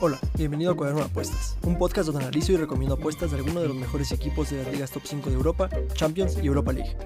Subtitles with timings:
[0.00, 3.62] Hola, bienvenido a Cuaderno de Apuestas, un podcast donde analizo y recomiendo apuestas de algunos
[3.62, 6.96] de los mejores equipos de las ligas top 5 de Europa, Champions y Europa League.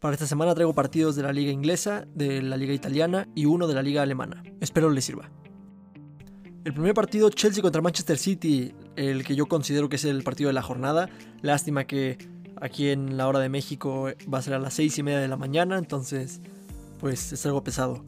[0.00, 3.66] Para esta semana traigo partidos de la liga inglesa, de la liga italiana y uno
[3.66, 4.42] de la liga alemana.
[4.60, 5.30] Espero les sirva.
[6.64, 10.48] El primer partido, Chelsea contra Manchester City, el que yo considero que es el partido
[10.48, 11.08] de la jornada.
[11.40, 12.18] Lástima que
[12.60, 15.28] aquí en la hora de México va a ser a las 6 y media de
[15.28, 16.42] la mañana, entonces
[17.00, 18.04] pues es algo pesado.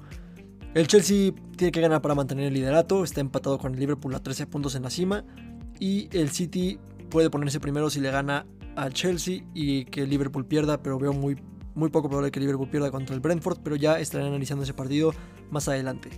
[0.75, 4.23] El Chelsea tiene que ganar para mantener el liderato, está empatado con el Liverpool a
[4.23, 5.25] 13 puntos en la cima
[5.79, 6.79] y el City
[7.11, 11.13] puede ponerse primero si le gana al Chelsea y que el Liverpool pierda, pero veo
[11.13, 11.37] muy,
[11.75, 14.73] muy poco probable que el Liverpool pierda contra el Brentford, pero ya estaré analizando ese
[14.73, 15.13] partido
[15.51, 16.09] más adelante.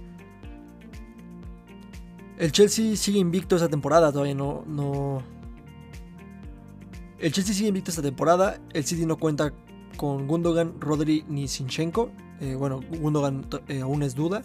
[2.38, 5.22] El Chelsea sigue invicto esta temporada, todavía no.
[7.18, 9.52] El Chelsea sigue invicto esta temporada, el City no cuenta
[9.96, 14.42] con Gundogan, Rodri ni Sinchenko, eh, bueno, Gundogan eh, aún es duda.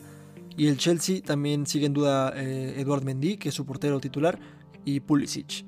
[0.57, 4.39] Y el Chelsea también sigue en duda eh, Eduard Mendy, que es su portero titular,
[4.83, 5.65] y Pulisic.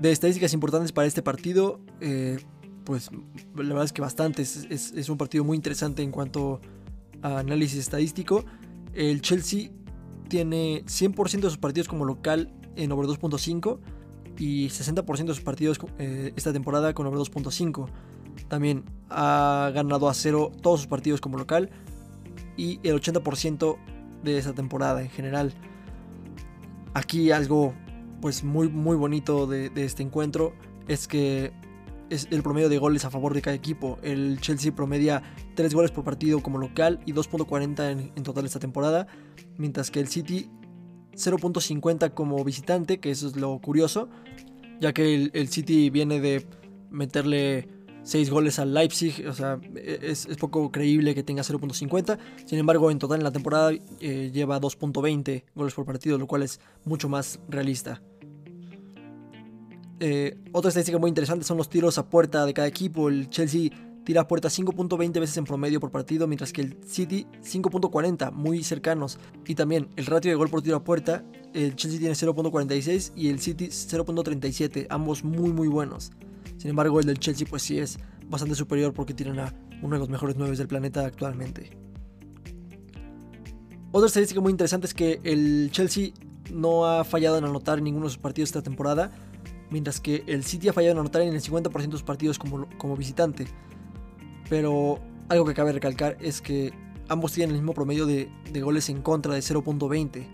[0.00, 1.80] De estadísticas importantes para este partido,
[2.84, 3.10] pues
[3.56, 4.42] la verdad es que bastante.
[4.42, 6.60] Es, un partido muy interesante en cuanto
[7.20, 8.44] a análisis estadístico.
[8.94, 9.70] El Chelsea
[10.28, 13.80] tiene 100% de sus partidos como local en over 2.5
[14.38, 17.88] y 60% de sus partidos eh, esta temporada con over 2.5.
[18.48, 21.70] También ha ganado a cero todos sus partidos como local
[22.56, 23.76] y el 80%
[24.22, 25.52] de esa temporada en general.
[26.94, 27.74] Aquí algo
[28.20, 30.54] pues muy muy bonito de, este encuentro
[30.88, 31.52] es que
[32.10, 33.98] es el promedio de goles a favor de cada equipo.
[34.02, 35.22] El Chelsea promedia
[35.56, 39.06] 3 goles por partido como local y 2.40 en, en total esta temporada,
[39.58, 40.50] mientras que el City
[41.18, 44.08] 0.50 como visitante, que eso es lo curioso,
[44.80, 46.46] ya que el, City viene de
[46.90, 47.68] meterle
[48.04, 52.18] 6 goles al Leipzig, o sea, es, poco creíble que tenga 0.50.
[52.46, 56.44] Sin embargo, en total en la temporada eh, lleva 2.20 goles por partido, lo cual
[56.44, 58.00] es mucho más realista.
[60.00, 63.08] Eh, otra estadística muy interesante son los tiros a puerta de cada equipo.
[63.08, 63.70] El Chelsea
[64.08, 68.64] tira a puerta 5.20 veces en promedio por partido, mientras que el City 5.40, muy
[68.64, 69.18] cercanos.
[69.46, 73.28] Y también el ratio de gol por tiro a puerta, el Chelsea tiene 0.46 y
[73.28, 76.10] el City 0.37, ambos muy muy buenos.
[76.56, 77.98] Sin embargo, el del Chelsea pues sí es
[78.30, 81.76] bastante superior porque tienen a uno de los mejores 9 del planeta actualmente.
[83.92, 86.12] Otra estadística muy interesante es que el Chelsea
[86.50, 89.10] no ha fallado en anotar ninguno de sus partidos esta temporada,
[89.68, 92.66] mientras que el City ha fallado en anotar en el 50% de sus partidos como,
[92.78, 93.46] como visitante.
[94.48, 94.98] Pero
[95.28, 96.72] algo que cabe recalcar es que
[97.08, 100.26] ambos tienen el mismo promedio de, goles en contra de 0.20.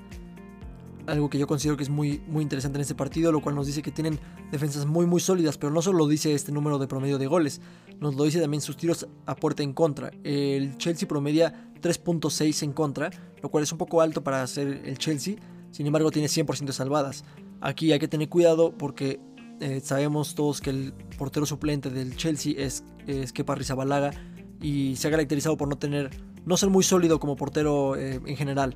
[1.06, 3.66] Algo que yo considero que es muy, muy interesante en este partido, lo cual nos
[3.66, 4.18] dice que tienen
[4.50, 7.60] defensas muy muy sólidas, pero no solo lo dice este número de promedio de goles,
[8.00, 10.12] nos lo dice también sus tiros a puerta en contra.
[10.22, 13.10] El Chelsea promedia 3.6 en contra,
[13.42, 15.36] lo cual es un poco alto para ser el Chelsea,
[15.72, 17.24] sin embargo tiene 100% salvadas.
[17.60, 19.20] Aquí hay que tener cuidado porque
[19.60, 24.12] eh, sabemos todos que el portero suplente del Chelsea es, es Kepa Rizabalaga
[24.60, 26.10] y se ha caracterizado por no tener
[26.44, 28.74] no ser muy sólido como portero eh, en general.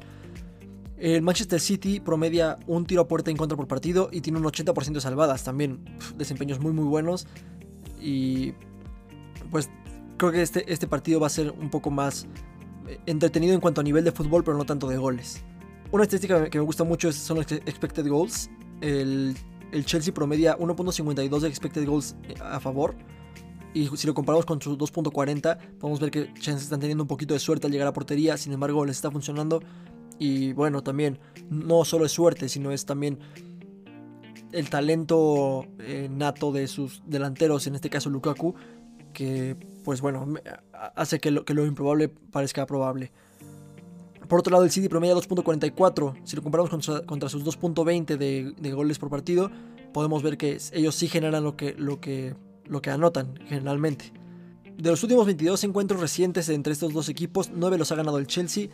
[0.96, 4.44] El Manchester City promedia un tiro a puerta en contra por partido y tiene un
[4.44, 5.44] 80% de salvadas.
[5.44, 5.84] También
[6.16, 7.26] desempeños muy muy buenos.
[8.00, 8.54] Y
[9.50, 9.70] pues
[10.16, 12.26] creo que este, este partido va a ser un poco más
[12.88, 15.44] eh, entretenido en cuanto a nivel de fútbol, pero no tanto de goles.
[15.92, 18.50] Una estadística que me gusta mucho son los expected goals.
[18.80, 19.36] El
[19.72, 22.94] el Chelsea promedia 1.52 de expected goals eh, a favor.
[23.78, 27.32] Y si lo comparamos con su 2.40, podemos ver que Chelsea están teniendo un poquito
[27.32, 28.36] de suerte al llegar a portería.
[28.36, 29.62] Sin embargo, les está funcionando.
[30.18, 33.20] Y bueno, también no solo es suerte, sino es también
[34.50, 38.56] el talento eh, nato de sus delanteros, en este caso Lukaku,
[39.12, 40.26] que pues bueno,
[40.96, 43.12] hace que lo, improbable parezca probable.
[44.26, 46.16] Por otro lado, el City promedia 2.44.
[46.24, 46.68] Si lo comparamos
[47.06, 49.52] contra, sus 2.20 de, goles por partido,
[49.92, 51.76] podemos ver que ellos sí generan lo que,
[52.68, 54.12] lo que anotan generalmente.
[54.76, 58.26] De los últimos 22 encuentros recientes entre estos dos equipos, 9 los ha ganado el
[58.26, 58.68] Chelsea,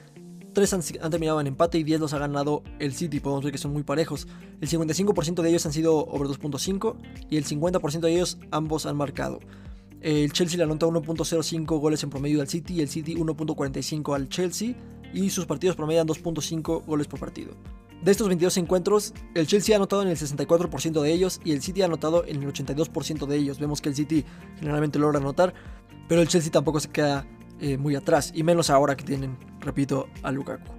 [0.54, 3.20] 3 han, terminado en empate y 10 los ha ganado el City.
[3.20, 4.26] Podemos ver que son muy parejos.
[4.60, 6.96] El 55% de ellos han sido over 2.5
[7.28, 9.40] y el 50% de ellos ambos han marcado.
[10.00, 14.28] El Chelsea le anota 1.05 goles en promedio al City y el City 1.45 al
[14.28, 14.74] Chelsea
[15.12, 17.54] y sus partidos promedian 2.5 goles por partido.
[18.02, 21.62] De estos 22 encuentros, el Chelsea ha anotado en el 64% de ellos y el
[21.62, 23.58] City ha anotado en el 82% de ellos.
[23.58, 24.24] Vemos que el City
[24.56, 25.54] generalmente logra anotar,
[26.08, 27.26] pero el Chelsea tampoco se queda
[27.60, 30.72] eh, muy atrás, y menos ahora que tienen, repito, a Lukaku.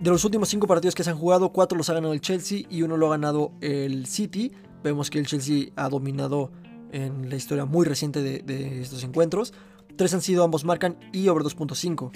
[0.00, 2.62] De los últimos 5 partidos que se han jugado, 4 los ha ganado el Chelsea
[2.68, 4.50] y uno lo ha ganado el City.
[4.82, 6.50] Vemos que el Chelsea ha dominado
[6.90, 9.54] en la historia muy reciente de, estos encuentros.
[9.96, 12.10] Tres han sido ambos marcan y over 2.5.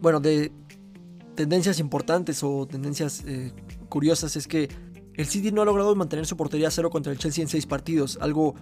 [0.00, 0.50] Bueno, de
[1.38, 3.52] tendencias importantes o tendencias eh,
[3.88, 4.68] curiosas es que
[5.14, 7.64] el City no ha logrado mantener su portería a cero contra el Chelsea en seis
[7.64, 8.56] partidos, algo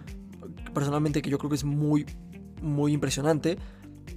[0.75, 2.05] personalmente que yo creo que es muy,
[2.61, 3.57] muy impresionante.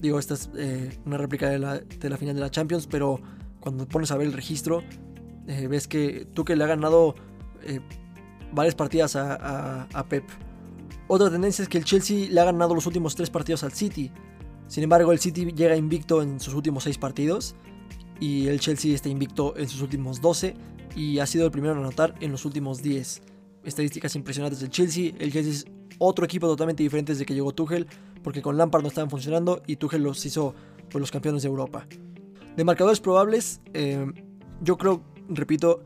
[0.02, 3.22] Digo, esta es eh, una réplica de la, final de la Champions, pero
[3.62, 4.84] cuando pones a ver el registro,
[5.48, 7.16] eh, ves que tú que le ha ganado
[8.52, 10.26] varias partidas a, a, Pep.
[11.08, 14.12] Otra tendencia es que el Chelsea le ha ganado los últimos tres partidos al City.
[14.68, 17.56] Sin embargo, el City llega invicto en sus últimos seis partidos
[18.20, 20.56] y el Chelsea está invicto en sus últimos 12
[20.96, 23.22] y ha sido el primero en anotar en los últimos 10.
[23.64, 25.14] Estadísticas impresionantes del Chelsea.
[25.20, 25.66] El Chelsea es
[25.98, 27.88] otro equipo totalmente diferente desde que llegó Tuchel,
[28.24, 30.54] porque con Lampard no estaban funcionando y Tuchel los hizo
[30.90, 31.88] pues, los campeones de Europa.
[32.56, 34.06] De marcadores probables, eh,
[34.62, 35.84] yo creo, repito,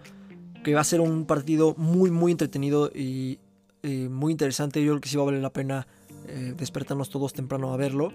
[0.64, 3.40] que va a ser un partido muy, muy entretenido y
[3.84, 4.84] eh, muy interesante.
[4.84, 5.88] Yo creo que sí va a valer la pena
[6.28, 8.14] eh, despertarnos todos temprano a verlo,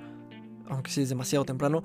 [0.69, 1.85] aunque sí es demasiado temprano.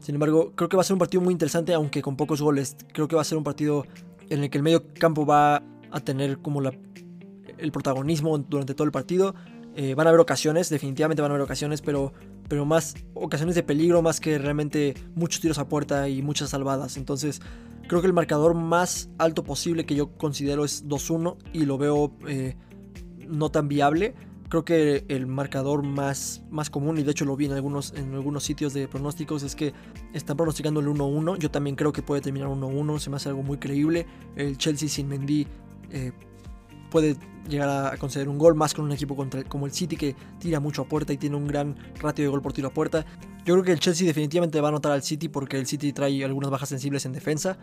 [0.00, 2.76] Sin embargo, creo que va a ser un partido muy interesante, aunque con pocos goles.
[2.92, 3.86] Creo que va a ser un partido
[4.30, 6.72] en el que el medio campo va a tener como la,
[7.58, 9.34] el protagonismo durante todo el partido.
[9.76, 12.12] Eh, van a haber ocasiones, definitivamente van a haber ocasiones, pero,
[12.48, 16.96] pero más ocasiones de peligro, más que realmente muchos tiros a puerta y muchas salvadas.
[16.96, 17.40] Entonces,
[17.86, 22.16] creo que el marcador más alto posible que yo considero es 2-1 y lo veo
[22.26, 22.56] eh,
[23.28, 24.14] no tan viable.
[24.50, 28.12] Creo que el marcador más, más común, y de hecho lo vi en algunos, en
[28.14, 29.72] algunos sitios de pronósticos, es que
[30.12, 31.38] están pronosticando el 1-1.
[31.38, 34.08] Yo también creo que puede terminar 1-1, se me hace algo muy creíble.
[34.34, 35.46] El Chelsea sin Mendy
[35.90, 36.10] eh,
[36.90, 37.16] puede
[37.48, 39.16] llegar a conceder un gol, más con un equipo
[39.48, 42.42] como el City que tira mucho a puerta y tiene un gran ratio de gol
[42.42, 43.06] por tiro a puerta.
[43.44, 46.24] Yo creo que el Chelsea definitivamente va a anotar al City porque el City trae
[46.24, 47.56] algunas bajas sensibles en defensa.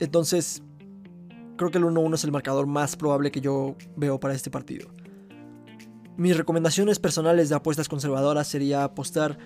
[0.00, 0.64] Entonces,
[1.56, 4.88] creo que el 1-1 es el marcador más probable que yo veo para este partido.
[6.16, 9.38] Mis recomendaciones personales de apuestas conservadoras sería apostar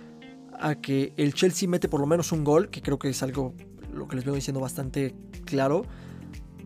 [0.61, 3.55] a que el Chelsea mete por lo menos un gol, que creo que es algo
[3.93, 5.85] lo que les vengo diciendo bastante claro.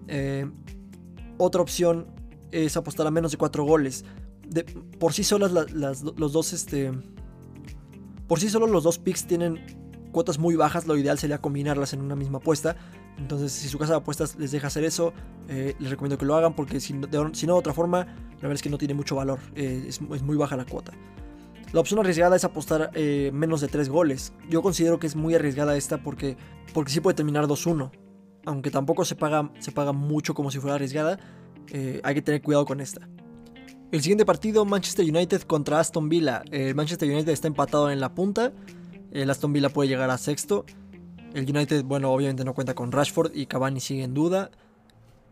[0.08, 0.50] Eh,
[1.38, 2.06] otra opción
[2.50, 4.04] es apostar a menos de cuatro goles.
[4.98, 6.92] Por sí solas los dos este
[8.26, 9.60] por sí solo los dos picks tienen
[10.10, 12.76] cuotas muy bajas, lo ideal sería combinarlas en una misma apuesta.
[13.18, 15.12] Entonces, si su casa de apuestas les deja hacer eso,
[15.48, 18.62] eh, les recomiendo que lo hagan porque si, no de otra forma, la verdad es
[18.62, 20.92] que no tiene mucho valor, eh, es, muy baja la cuota.
[21.72, 24.32] La opción arriesgada es apostar eh, menos de 3 goles.
[24.50, 26.36] Yo considero que es muy arriesgada esta porque,
[26.74, 27.90] porque sí puede terminar 2-1.
[28.44, 31.18] Aunque tampoco se paga, se paga mucho como si fuera arriesgada,
[32.02, 33.08] hay que tener cuidado con esta.
[33.92, 36.42] El siguiente partido, Manchester United contra Aston Villa.
[36.50, 38.52] El Manchester United está empatado en la punta.
[39.10, 40.64] El Aston Villa puede llegar a sexto.
[41.34, 44.50] El United, bueno, obviamente no cuenta con Rashford y Cavani sigue en duda.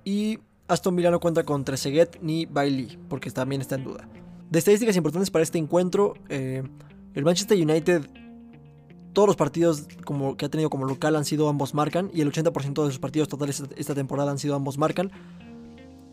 [0.04, 0.38] Y
[0.68, 4.08] Aston Villa no cuenta con Trezeguet ni Bailey, porque también está en duda.
[4.50, 6.62] De estadísticas importantes para este encuentro, eh,
[7.14, 8.08] el Manchester United,
[9.12, 12.32] todos los partidos como, que ha tenido como local han sido ambos marcan, y el
[12.32, 15.10] 80% de sus partidos totales esta temporada han sido ambos marcan.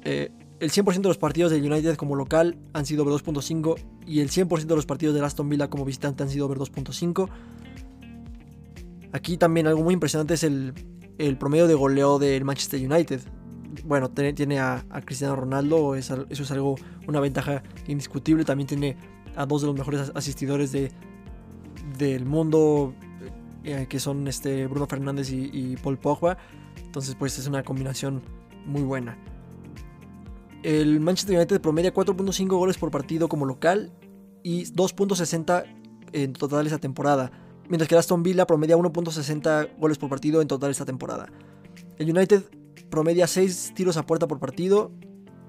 [0.03, 3.75] Eh, el 100% de los partidos del United como local han sido over 2.5
[4.07, 7.29] y el 100% de los partidos del Aston Villa como visitante han sido over 2.5.
[9.17, 10.73] Aquí también algo muy impresionante es el,
[11.39, 13.19] promedio de goleo del Manchester United.
[13.83, 16.75] Bueno, tiene a, Cristiano Ronaldo, eso es algo,
[17.07, 18.45] una ventaja indiscutible.
[18.45, 18.95] También tiene
[19.35, 20.91] a dos de los mejores asistidores de,
[21.97, 22.93] del mundo,
[23.63, 26.37] eh, que son este Bruno Fernández y, Paul Pogba.
[26.85, 28.21] Entonces, pues es una combinación
[28.67, 29.17] muy buena.
[30.61, 33.91] El Manchester United promedia 4.5 goles por partido como local
[34.43, 35.63] y 2.60
[36.13, 40.47] en total esta temporada mientras que el Aston Villa promedia 1.60 goles por partido en
[40.47, 41.27] total esta temporada.
[41.97, 42.43] El United
[42.89, 44.91] promedia 6 tiros a puerta por partido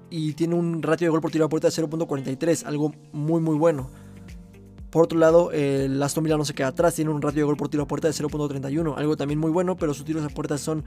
[0.09, 3.55] y tiene un ratio de gol por tiro a puerta de 0.43, algo muy muy
[3.55, 3.89] bueno.
[4.89, 7.57] Por otro lado, el Aston Villa no se queda atrás, tiene un ratio de gol
[7.57, 10.57] por tiro a puerta de 0.31, algo también muy bueno, pero sus tiros a puerta
[10.57, 10.83] son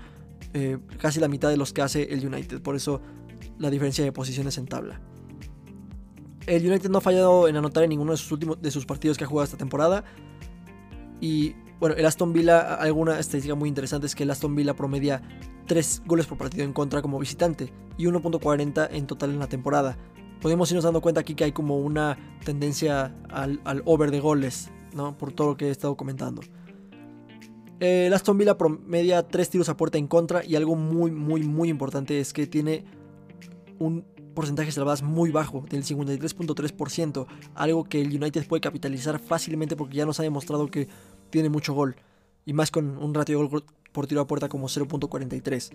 [0.54, 3.00] eh, casi la mitad de los que hace el United, por eso
[3.58, 5.00] la diferencia de posiciones en tabla.
[6.46, 9.16] El United no ha fallado en anotar en ninguno de sus, últimos, de sus partidos
[9.16, 10.04] que ha jugado esta temporada,
[11.22, 15.22] y bueno, el Aston Villa, alguna estadística muy interesante es que el Aston Villa promedia
[15.66, 19.96] 3 goles por partido en contra como visitante y 1.40 en total en la temporada.
[20.40, 25.16] Podemos irnos dando cuenta aquí que hay como una tendencia al, over de goles, ¿no?
[25.16, 26.42] Por todo lo que he estado comentando.
[27.78, 31.68] El Aston Villa promedia 3 tiros a puerta en contra y algo muy, muy, muy
[31.68, 32.84] importante es que tiene
[33.78, 39.76] un porcentaje de salvadas muy bajo, del 53.3%, algo que el United puede capitalizar fácilmente
[39.76, 40.88] porque ya nos ha demostrado que
[41.32, 41.96] tiene mucho gol,
[42.44, 45.70] y más con un ratio de gol por tiro a puerta como 0.43.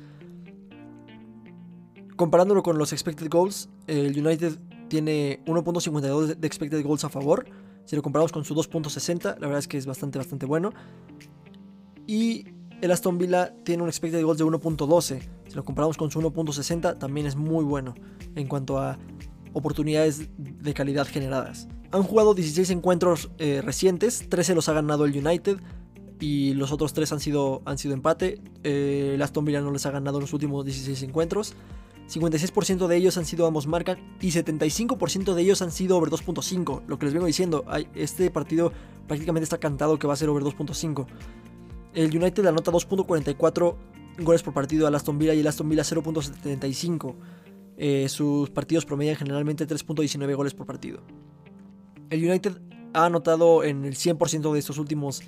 [2.15, 7.45] Comparándolo con los expected goals, el United tiene 1.52 de expected goals a favor.
[7.85, 10.71] Si lo comparamos con su 2.60, la verdad es que es bastante, bastante bueno.
[12.05, 12.45] Y
[12.81, 15.21] el Aston Villa tiene un expected goals de 1.12.
[15.47, 17.95] Si lo comparamos con su 1.60, también es muy bueno
[18.35, 18.97] en cuanto a
[19.53, 21.67] oportunidades de calidad generadas.
[21.91, 25.57] Han jugado 16 encuentros eh, recientes, 13 los ha ganado el United
[26.19, 28.41] y los otros 3 han sido, han sido empate.
[28.63, 31.53] Eh, el Aston Villa no les ha ganado los últimos 16 encuentros.
[32.09, 36.83] 56% de ellos han sido ambos marcan y 75% de ellos han sido over 2.5.
[36.87, 37.65] Lo que les vengo diciendo,
[37.95, 38.71] este partido
[39.07, 41.05] prácticamente está cantado que va a ser over 2.5.
[41.93, 43.75] El United anota 2.44
[44.19, 47.15] goles por partido al Aston Villa y el Aston Villa 0.75.
[47.77, 51.01] Eh, sus partidos promedian generalmente 3.19 goles por partido.
[52.09, 52.61] El United
[52.93, 55.21] ha anotado en el 100% de estos últimos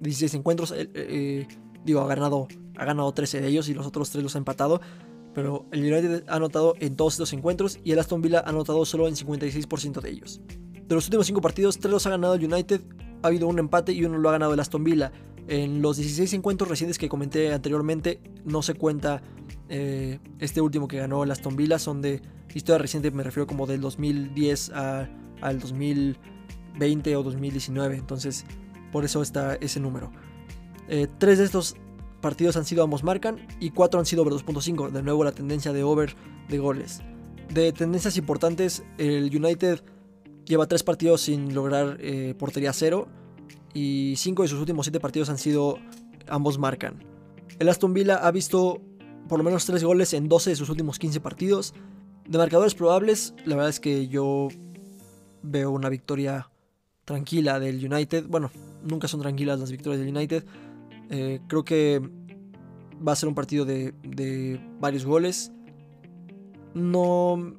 [0.00, 0.72] 16 encuentros.
[0.72, 1.48] Eh, eh,
[1.84, 4.80] digo, ha ganado, ha ganado 13 de ellos y los otros 3 los ha empatado.
[5.34, 8.84] Pero el United ha anotado en todos estos encuentros y el Aston Villa ha anotado
[8.86, 10.40] solo en 56% de ellos.
[10.86, 12.80] De los últimos 5 partidos, 3 los ha ganado el United,
[13.22, 15.12] ha habido un empate y uno lo ha ganado el Aston Villa.
[15.48, 19.22] En los 16 encuentros recientes que comenté anteriormente, no se cuenta
[19.68, 22.20] eh, este último que ganó el Aston Villa, son de
[22.56, 27.96] historia reciente, me refiero como del 2010 al 2020 o 2019.
[27.96, 28.44] Entonces,
[28.92, 30.10] por eso está ese número.
[30.88, 31.76] Eh, tres de estos
[32.20, 34.90] partidos han sido ambos marcan y cuatro han sido over 2.5.
[34.90, 36.16] De nuevo la tendencia de over
[36.48, 37.02] de goles.
[37.52, 39.82] De tendencias importantes, el United
[40.46, 43.08] lleva tres partidos sin lograr eh, portería cero
[43.74, 45.78] y cinco de sus últimos siete partidos han sido
[46.28, 47.04] ambos marcan.
[47.58, 48.80] El Aston Villa ha visto
[49.28, 51.74] por lo menos tres goles en 12 de sus últimos 15 partidos.
[52.26, 54.48] De marcadores probables, la verdad es que yo
[55.42, 56.50] veo una victoria
[57.04, 58.26] tranquila del United.
[58.28, 58.50] Bueno,
[58.82, 60.44] nunca son tranquilas las victorias del United.
[61.10, 62.00] Eh, creo que
[63.06, 65.52] va a ser un partido de, varios goles.
[66.74, 67.54] No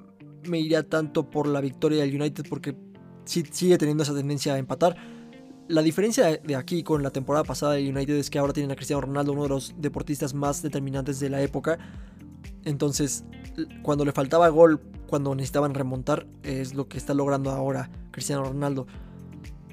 [0.47, 2.75] me iría tanto por la victoria del United porque
[3.25, 4.95] sigue teniendo esa tendencia a empatar.
[5.67, 8.75] La diferencia de aquí con la temporada pasada del United es que ahora tienen a
[8.75, 11.77] Cristiano Ronaldo, uno de los deportistas más determinantes de la época.
[12.63, 13.25] Entonces,
[13.81, 18.87] cuando le faltaba gol, cuando necesitaban remontar, es lo que está logrando ahora Cristiano Ronaldo.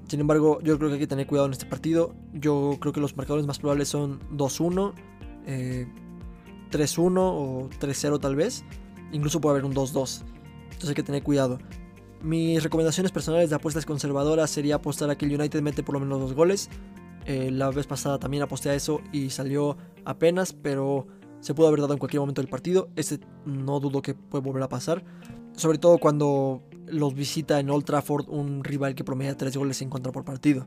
[0.09, 2.15] Sin embargo, yo creo que hay que tener cuidado en este partido.
[2.33, 4.93] Yo creo que los marcadores más probables son 2-1,
[5.47, 8.65] 3-1 eh, o 3-0 tal vez.
[9.13, 10.25] Incluso puede haber un 2-2.
[10.75, 11.59] Entonces hay que tener cuidado.
[12.23, 16.01] Mis recomendaciones personales de apuestas conservadoras sería apostar a que el United mete por lo
[16.01, 16.71] menos dos goles.
[17.27, 21.07] Eh, la vez pasada también aposté a eso y salió apenas, pero
[21.41, 22.89] se pudo haber dado en cualquier momento del partido.
[22.97, 25.05] Este no dudo que puede volver a pasar.
[25.57, 29.91] Sobre todo cuando los visita en Old Trafford un rival que promedia 3 goles en
[29.91, 30.67] contra por partido.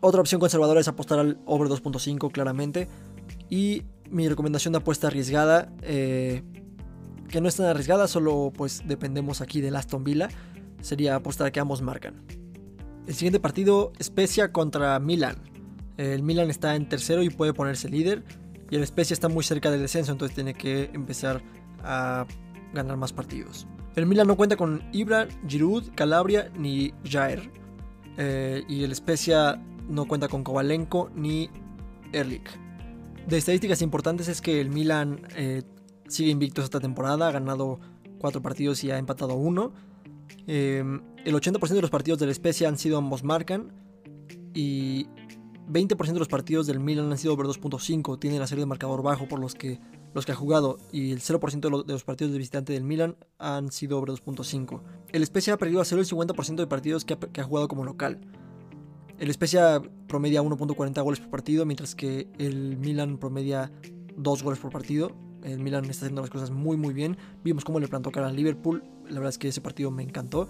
[0.00, 2.88] Otra opción conservadora es apostar al over 2.5 claramente.
[3.48, 6.42] Y mi recomendación de apuesta arriesgada, eh,
[7.32, 10.28] que no es tan arriesgada, solo pues dependemos aquí del Aston Villa,
[10.80, 12.22] sería apostar que ambos marcan.
[13.06, 15.36] El siguiente partido, Spezia contra Milan.
[15.96, 18.22] El Milan está en tercero y puede ponerse líder.
[18.70, 21.42] Y el Spezia está muy cerca del descenso, entonces tiene que empezar
[21.82, 22.26] a
[22.72, 23.66] ganar más partidos.
[23.96, 27.50] El Milan no cuenta con Ibra, Giroud, Calabria ni Jair.
[28.18, 31.50] Eh, y el Spezia no cuenta con Kovalenko ni
[32.12, 32.48] Erlich.
[33.26, 35.62] De estadísticas importantes es que el Milan eh,
[36.12, 37.80] sigue invicto esta temporada, ha ganado
[38.18, 39.72] 4 partidos y ha empatado 1.
[40.46, 40.84] Eh,
[41.24, 43.72] el 80% de los partidos del Spezia han sido ambos marcan
[44.54, 45.06] y
[45.68, 49.02] 20% de los partidos del Milan han sido over 2.5, tiene la serie de marcador
[49.02, 49.80] bajo por los que
[50.14, 53.72] los que ha jugado y el 0% de, los partidos de visitante del Milan han
[53.72, 54.82] sido over 2.5.
[55.10, 58.20] El Spezia ha perdido a 0 el 50% de partidos que ha, jugado como local.
[59.18, 63.72] El Spezia promedia 1.40 goles por partido, mientras que el Milan promedia
[64.16, 65.12] 2 goles por partido.
[65.42, 67.16] El Milan está haciendo las cosas muy muy bien.
[67.44, 68.82] Vimos cómo le plantó cara al Liverpool.
[69.04, 70.48] La verdad es que ese partido me encantó.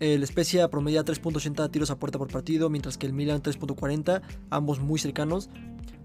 [0.00, 4.78] El Spezia promedia 3.80 tiros a puerta por partido, mientras que el Milan 3.40, ambos
[4.78, 5.50] muy cercanos.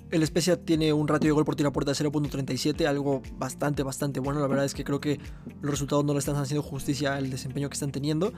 [0.09, 3.83] El Spezia tiene un ratio de gol por tiro a puerta de 0.37, algo bastante,
[3.83, 4.39] bastante bueno.
[4.39, 5.19] La verdad es que creo que
[5.61, 8.31] los resultados no le están haciendo justicia al desempeño que están teniendo.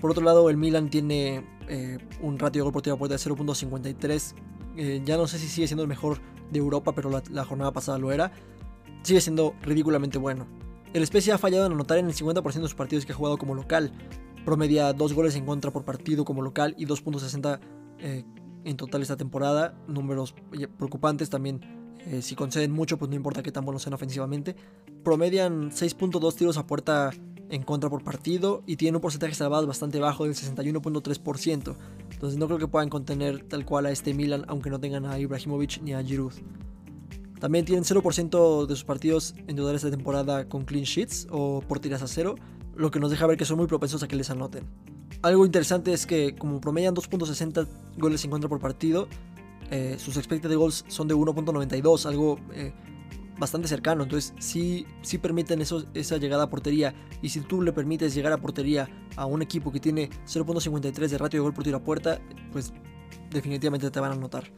[0.00, 3.16] Por otro lado, el Milan tiene eh, un ratio de gol por tiro a puerta
[3.16, 4.34] de 0.53.
[4.76, 6.18] Eh, ya no sé si sigue siendo el mejor
[6.50, 8.32] de Europa, pero la, la jornada pasada lo era.
[9.02, 10.46] Sigue siendo ridículamente bueno.
[10.92, 13.38] El Spezia ha fallado en anotar en el 50% de sus partidos que ha jugado
[13.38, 13.92] como local
[14.44, 17.60] promedia 2 goles en contra por partido como local y 2.60
[17.98, 18.24] eh,
[18.64, 19.74] en total esta temporada.
[19.86, 20.34] Números
[20.76, 21.60] preocupantes también.
[22.06, 24.56] Eh, si conceden mucho, pues no importa qué tan buenos sean ofensivamente.
[25.04, 27.10] Promedian 6.2 tiros a puerta
[27.50, 31.76] en contra por partido y tienen un porcentaje salvado bastante bajo del 61.3%.
[32.10, 35.18] Entonces no creo que puedan contener tal cual a este Milan, aunque no tengan a
[35.18, 36.32] Ibrahimovic ni a Giroud.
[37.40, 41.80] También tienen 0% de sus partidos en total esta temporada con clean sheets o por
[41.80, 42.36] tiras a cero
[42.76, 44.64] lo que nos deja ver que son muy propensos a que les anoten.
[45.22, 47.66] Algo interesante es que como promedian 2.60
[47.98, 49.06] goles en contra por partido,
[49.70, 52.72] eh, sus expected goals son de 1.92, algo eh,
[53.38, 54.04] bastante cercano.
[54.04, 56.94] Entonces sí, sí permiten esa llegada a portería.
[57.20, 61.18] Y si tú le permites llegar a portería a un equipo que tiene 0.53 de
[61.18, 62.18] ratio de gol por tiro a puerta,
[62.50, 62.72] pues
[63.30, 64.50] definitivamente te van a anotar.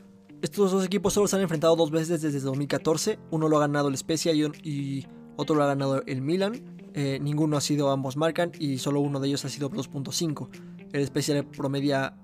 [0.43, 3.21] Estos dos equipos solo se han enfrentado dos veces desde 2014.
[3.31, 5.07] Uno lo ha ganado el Spezia y,
[5.37, 6.91] otro lo ha ganado el Milan.
[6.95, 10.49] Eh, ninguno ha sido ambos marcan y solo uno de ellos ha sido 2.5.
[10.93, 12.19] El Spezia promedia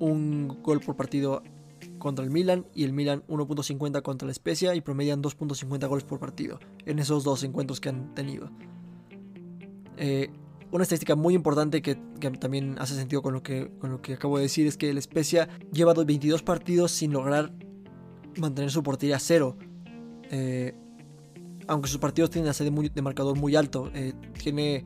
[0.00, 1.44] un gol por partido
[1.98, 6.18] contra el Milan y el Milan 1.50 contra la Spezia y promedian 2.50 goles por
[6.18, 8.50] partido en esos dos encuentros que han tenido.
[9.96, 10.28] Eh,
[10.72, 11.96] una estadística muy importante que,
[12.38, 15.00] también hace sentido con lo, que, con lo que acabo de decir es que el
[15.02, 17.52] Spezia lleva 22 partidos sin lograr
[18.38, 19.56] mantener su portería a cero.
[20.30, 20.74] Eh,
[21.66, 23.90] aunque sus partidos tienen a ser de, marcador muy alto.
[23.94, 24.12] Eh,
[24.42, 24.84] tiene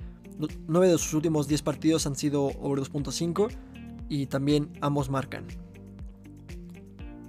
[0.67, 3.49] 9 de sus últimos 10 partidos han sido over 2.5
[4.09, 5.47] y también ambos marcan.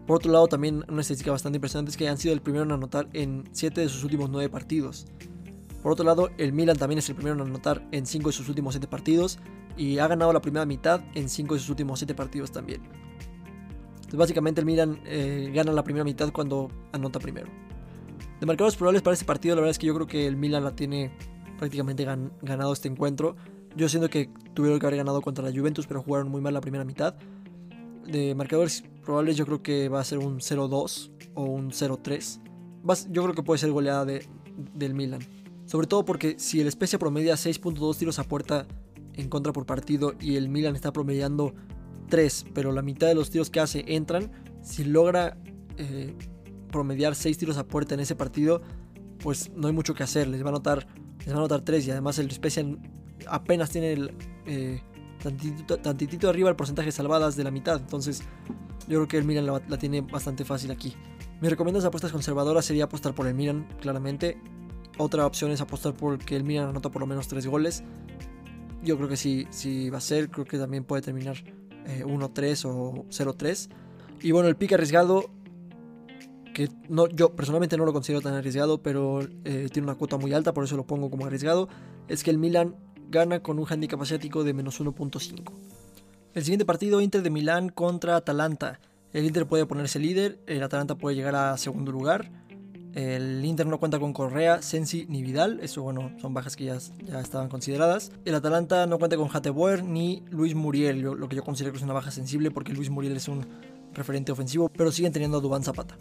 [0.07, 2.71] Por otro lado, también una estadística bastante impresionante es que han sido el primero en
[2.71, 5.07] anotar en 7 de sus últimos 9 partidos.
[5.85, 8.49] Por otro lado, el Milan también es el primero en anotar en 5 de sus
[8.49, 9.37] últimos 7 partidos
[9.77, 12.81] y ha ganado la primera mitad en 5 de sus últimos 7 partidos también.
[13.97, 17.49] Entonces, básicamente el Milan eh, gana la primera mitad cuando anota primero.
[18.39, 20.63] De marcadores probables para este partido, la verdad es que yo creo que el Milan
[20.63, 21.11] la tiene
[21.59, 22.03] prácticamente
[22.41, 23.35] ganado este encuentro.
[23.75, 26.61] Yo siento que tuvieron que haber ganado contra la Juventus, pero jugaron muy mal la
[26.61, 27.13] primera mitad.
[28.07, 32.39] De marcadores probables yo creo que va a ser un 0-2 o un 0-3.
[33.11, 34.27] Yo creo que puede ser goleada de,
[34.73, 35.34] del Milan.
[35.65, 38.67] Sobre todo porque si el Spezia promedia 6.2 tiros a puerta
[39.13, 41.53] en contra por partido y el Milan está promediando
[42.09, 44.31] 3, pero la mitad de los tiros que hace entran,
[44.61, 45.37] si logra
[45.77, 46.13] eh,
[46.71, 48.61] promediar 6 tiros a puerta en ese partido,
[49.19, 50.87] pues no hay mucho que hacer, les va a anotar,
[51.19, 52.63] les va a anotar 3 y además el Spezia
[53.27, 54.13] apenas tiene el,
[54.45, 54.81] eh,
[55.81, 58.21] tantitito, arriba el porcentaje de salvadas de la mitad, entonces
[58.87, 60.93] yo creo que el Milan la, la tiene bastante fácil aquí.
[61.41, 64.37] Mi recomendación de apuestas conservadoras sería apostar por el Milan, claramente.
[64.97, 67.83] Otra opción es apostar por que el Milan anota por lo menos 3 goles.
[68.83, 70.29] Yo creo que sí, sí va a ser.
[70.29, 71.37] Creo que también puede terminar
[71.85, 73.69] 1-3 eh, o 0-3.
[74.21, 75.29] Y bueno, el pick arriesgado,
[76.53, 80.33] que no, yo personalmente no lo considero tan arriesgado, pero eh, tiene una cuota muy
[80.33, 81.67] alta, por eso lo pongo como arriesgado,
[82.07, 82.75] es que el Milan
[83.09, 85.51] gana con un handicap asiático de menos 1.5.
[86.33, 88.79] El siguiente partido, Inter de Milán contra Atalanta.
[89.13, 92.29] El Inter puede ponerse líder, el Atalanta puede llegar a segundo lugar.
[92.95, 96.77] El Inter no cuenta con Correa, Sensi ni Vidal, eso bueno, son bajas que ya,
[97.19, 98.13] estaban consideradas.
[98.23, 101.83] El Atalanta no cuenta con Boer ni Luis Muriel, lo que yo considero que es
[101.83, 103.45] una baja sensible porque Luis Muriel es un
[103.93, 105.97] referente ofensivo, pero siguen teniendo a Dubán Zapata.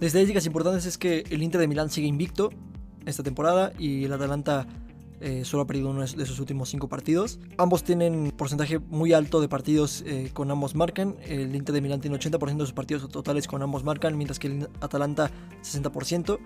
[0.00, 2.50] De estadísticas importantes es que el Inter de Milán sigue invicto
[3.06, 4.66] esta temporada y el Atalanta
[5.20, 7.38] eh, solo ha perdido uno de sus últimos cinco partidos.
[7.56, 11.16] Ambos tienen porcentaje muy alto de partidos eh, con ambos marcan.
[11.22, 14.48] El Inter de Milán tiene 80% de sus partidos totales con ambos marcan, mientras que
[14.48, 15.30] el Atalanta
[15.62, 16.38] 60%.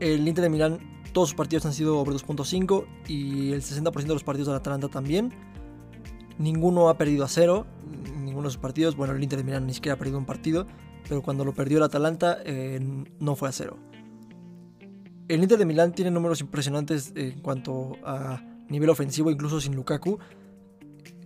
[0.00, 4.14] El Inter de Milán, todos sus partidos han sido over 2.5 y el 60% de
[4.14, 5.32] los partidos del Atalanta también.
[6.38, 7.66] Ninguno ha perdido a cero,
[8.14, 8.96] ninguno de sus partidos.
[8.96, 10.66] Bueno, el Inter de Milán ni siquiera ha perdido un partido,
[11.08, 12.80] pero cuando lo perdió el Atalanta eh,
[13.18, 13.78] no fue a cero.
[15.28, 20.18] El Inter de Milán tiene números impresionantes en cuanto a nivel ofensivo, incluso sin Lukaku.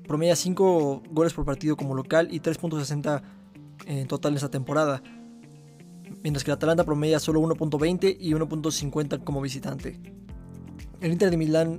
[0.07, 3.23] Promedia 5 goles por partido como local y 3.60
[3.87, 5.03] en total en esta temporada.
[6.23, 10.01] Mientras que el Atalanta promedia solo 1.20 y 1.50 como visitante.
[11.03, 11.79] El Inter de Milán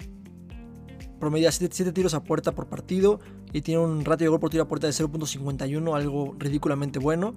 [1.19, 3.19] promedia 7, tiros a puerta por partido
[3.51, 7.33] y tiene un ratio de gol por tiro a puerta de 0.51, algo ridículamente bueno.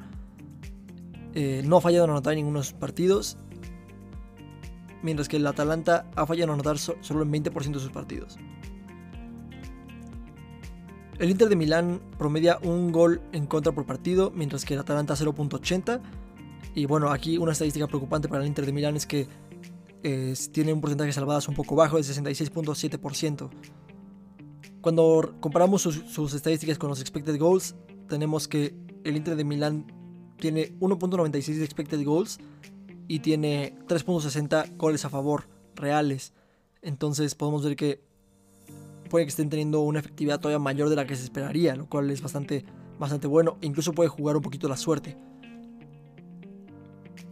[1.34, 3.38] Eh, no ha fallado en anotar en ninguno de sus partidos
[5.04, 8.38] mientras que el Atalanta ha fallado en anotar solo en 20% de sus partidos.
[11.18, 15.14] El Inter de Milán promedia un gol en contra por partido, mientras que el Atalanta
[15.14, 16.00] 0.80.
[16.74, 19.28] Y bueno, aquí una estadística preocupante para el Inter de Milán es que
[20.52, 23.50] tiene un porcentaje de salvadas un poco bajo, de 66.7%.
[24.80, 27.74] Cuando comparamos sus, sus, estadísticas con los expected goals,
[28.08, 29.86] tenemos que el Inter de Milán
[30.38, 32.38] tiene 1.96 de expected goals
[33.08, 36.32] y tiene 3.60 goles a favor reales.
[36.82, 38.00] Entonces podemos ver que
[39.10, 42.10] puede que estén teniendo una efectividad todavía mayor de la que se esperaría, lo cual
[42.10, 42.64] es bastante,
[42.98, 43.58] bastante bueno.
[43.60, 45.16] incluso puede jugar un poquito la suerte.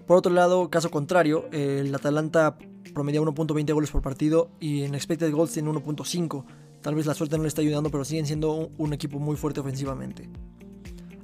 [0.06, 2.56] Por otro lado, caso contrario, el Atalanta
[2.92, 6.44] promedia 1.20 goles por partido y en expected goals tiene 1.5.
[6.82, 9.60] Tal vez la suerte no le está ayudando, pero siguen siendo un, equipo muy fuerte
[9.60, 10.28] ofensivamente.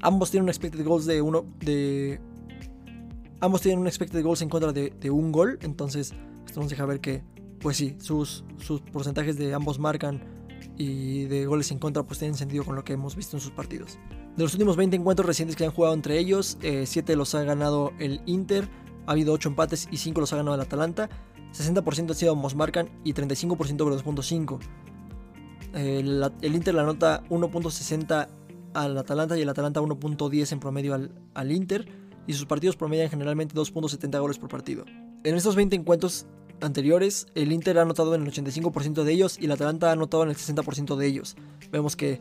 [0.01, 2.21] Ambos tienen un expected goals de, uno, de
[3.41, 5.59] Ambos tienen un expected goals en contra de, un gol.
[5.63, 6.13] Entonces,
[6.47, 7.23] esto nos deja ver que
[7.61, 10.23] pues sí, sus, sus porcentajes de ambos marcan
[10.77, 13.51] y de goles en contra pues tienen sentido con lo que hemos visto en sus
[13.51, 13.99] partidos.
[14.37, 17.43] De los últimos 20 encuentros recientes que han jugado entre ellos, 7 eh, los ha
[17.43, 18.69] ganado el Inter,
[19.07, 21.09] ha habido 8 empates y 5 los ha ganado el Atalanta,
[21.53, 24.59] 60% ha sido ambos marcan y 35% over 2.5.
[25.75, 28.29] El, el, Inter la nota 1.60
[28.75, 33.09] al Atalanta y el Atalanta 1.10 en promedio al, al Inter y sus partidos promedian
[33.09, 34.85] generalmente 2.70 goles por partido.
[35.25, 36.27] En estos 20 encuentros
[36.61, 40.25] anteriores, el Inter ha anotado en el 85% de ellos y el Atalanta ha anotado
[40.25, 41.37] en el 60% de ellos.
[41.73, 42.21] Vemos que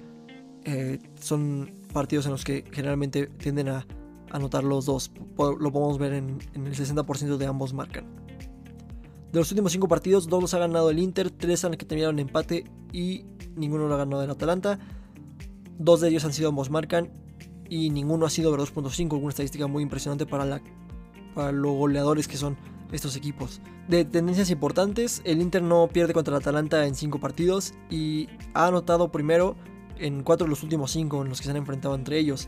[0.64, 3.86] eh, son partidos en los que generalmente tienden a
[4.32, 5.12] anotar los dos.
[5.38, 8.06] Lo podemos ver en, el 60% de ambos marcan.
[9.34, 12.20] De los últimos 5 partidos, 2 los ha ganado el Inter, 3 han que en
[12.20, 13.26] empate y
[13.58, 14.80] ninguno lo ha ganado el Atalanta.
[15.78, 17.12] Dos de ellos han sido ambos marcan
[17.70, 20.62] y ninguno ha sido over 2.5, una estadística muy impresionante para,
[21.52, 22.58] los goleadores que son
[22.92, 23.62] estos equipos.
[23.88, 28.68] De tendencias importantes, el Inter no pierde contra el Atalanta en 5 partidos y ha
[28.68, 29.56] anotado primero
[29.98, 32.48] en 4 de los últimos 5 en los que se han enfrentado entre ellos.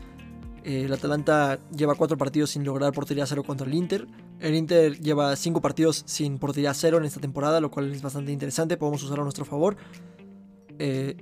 [0.64, 4.06] El Atalanta lleva 4 partidos sin lograr portería cero contra el Inter.
[4.40, 8.32] El Inter lleva 5 partidos sin portería cero en esta temporada, lo cual es bastante
[8.32, 9.76] interesante, podemos usarlo a nuestro favor.
[10.78, 11.16] 6 eh,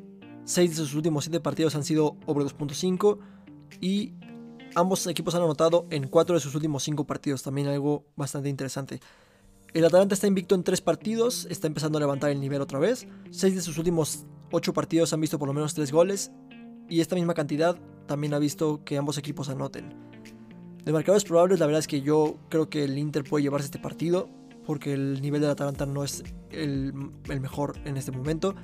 [0.46, 3.18] de sus últimos 7 partidos han sido over 2.5
[3.80, 4.12] y
[4.74, 9.00] ambos equipos han anotado en 4 de sus últimos 5 partidos, también algo bastante interesante.
[9.74, 13.06] El Atalanta está invicto en 3 partidos, está empezando a levantar el nivel otra vez.
[13.30, 16.30] 6 de sus últimos 8 partidos han visto por lo menos 3 goles
[16.88, 17.76] y esta misma cantidad
[18.06, 19.94] también ha visto que ambos equipos anoten.
[20.84, 23.78] De marcadores probables, la verdad es que yo creo que el Inter puede llevarse este
[23.78, 24.30] partido
[24.64, 26.92] porque el nivel del Atalanta no es el,
[27.28, 28.54] el mejor en este momento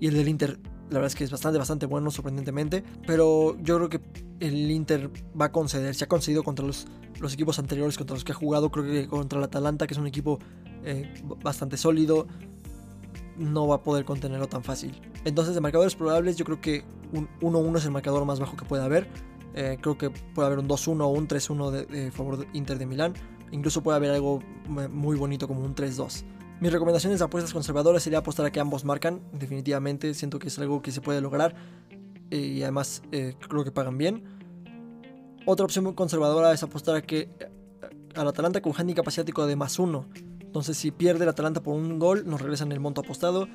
[0.00, 0.58] y el del Inter
[0.90, 2.82] la verdad es que es bastante, bastante bueno, sorprendentemente.
[3.06, 4.00] Pero yo creo que
[4.40, 5.94] el Inter va a conceder.
[5.94, 6.86] Se ha concedido contra los,
[7.20, 8.70] los equipos anteriores, contra los que ha jugado.
[8.70, 10.38] Creo que contra el Atalanta, que es un equipo
[10.84, 12.26] eh, bastante sólido,
[13.36, 15.00] no va a poder contenerlo tan fácil.
[15.24, 18.64] Entonces, de marcadores probables, yo creo que un 1-1 es el marcador más bajo que
[18.64, 19.08] puede haber.
[19.54, 22.86] Eh, creo que puede haber un 2-1 o un 3-1 de, favor de Inter de
[22.86, 23.14] Milán.
[23.50, 26.24] Incluso puede haber algo muy bonito como un 3-2.
[26.60, 29.20] Mis recomendaciones de apuestas conservadoras sería apostar a que ambos marcan.
[29.32, 31.54] Definitivamente siento que es algo que se puede lograr.
[32.30, 34.24] Eh, y además eh, creo que pagan bien.
[35.46, 37.48] Otra opción conservadora es apostar a que eh,
[38.16, 40.06] al Atalanta con handicap asiático de más uno.
[40.40, 43.46] Entonces si pierde el Atalanta por un gol, nos regresan el monto apostado.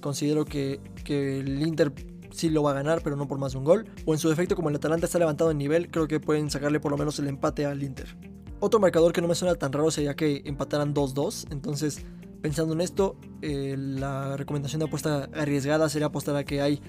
[0.00, 1.92] considero que, que el Inter
[2.30, 3.86] sí lo va a ganar, pero no por más de un gol.
[4.06, 6.80] O en su defecto, como el Atalanta está levantado en nivel, creo que pueden sacarle
[6.80, 8.16] por lo menos el empate al Inter.
[8.60, 11.48] Otro marcador que no me suena tan raro sería que empataran 2-2.
[11.50, 12.04] Entonces
[12.42, 16.80] Pensando en esto, eh, la recomendación de apuesta arriesgada sería apostar a que hay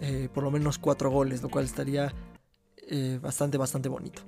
[0.00, 2.14] eh, por lo menos 4 goles, lo cual estaría
[2.88, 4.22] eh, bastante, bastante bonito.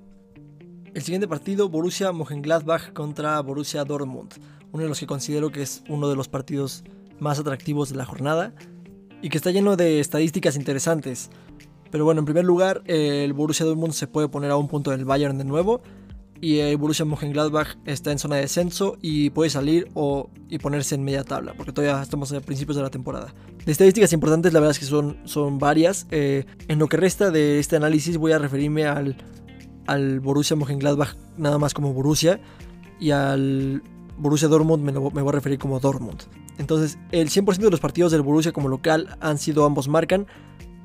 [0.93, 4.35] El siguiente partido, Borussia Mönchengladbach contra Borussia Dortmund,
[4.73, 6.85] uno de los que considero que es uno de los partidos
[7.21, 8.55] más atractivos de la jornada
[9.23, 11.31] y que está lleno de estadísticas interesantes.
[11.91, 15.07] Pero bueno, en primer lugar, el Borussia Dortmund se puede poner a un punto del
[15.07, 15.81] Bayern de nuevo
[16.41, 20.95] y el Borussia Mönchengladbach está en zona de descenso y puede salir o, y ponerse
[20.95, 23.35] en media tabla, porque todavía estamos a principios de la temporada.
[23.65, 26.07] De estadísticas importantes, la verdad es que son, son varias.
[26.11, 29.17] Eh, en lo que resta de este análisis voy a referirme al,
[29.87, 32.41] al Borussia Mönchengladbach nada más como Borussia
[33.01, 33.83] y al
[34.19, 36.23] Borussia Dortmund me, me voy a referir como Dortmund.
[36.59, 40.27] Entonces, el 100% de los partidos del Borussia como local han sido ambos marcan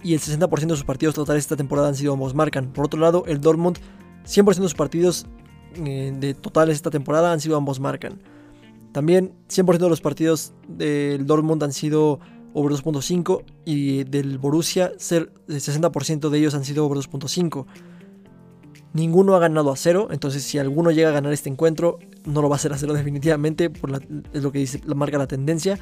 [0.04, 2.74] y el 60% de sus partidos totales esta temporada han sido ambos marcan.
[2.74, 3.78] Por otro lado, el Dortmund
[4.26, 5.28] 100% de sus partidos
[5.76, 8.20] eh, de totales esta temporada han sido ambos marcan.
[8.92, 12.20] También 100% de los partidos del Dortmund han sido
[12.54, 17.66] over 2.5 y del Borussia ser, el 60% de ellos han sido over 2.5.
[18.94, 22.50] Ninguno ha ganado a cero, entonces si alguno llega a ganar este encuentro, no lo
[22.50, 23.92] va a hacer a cero definitivamente, por
[24.34, 25.80] es lo que dice, marca la tendencia.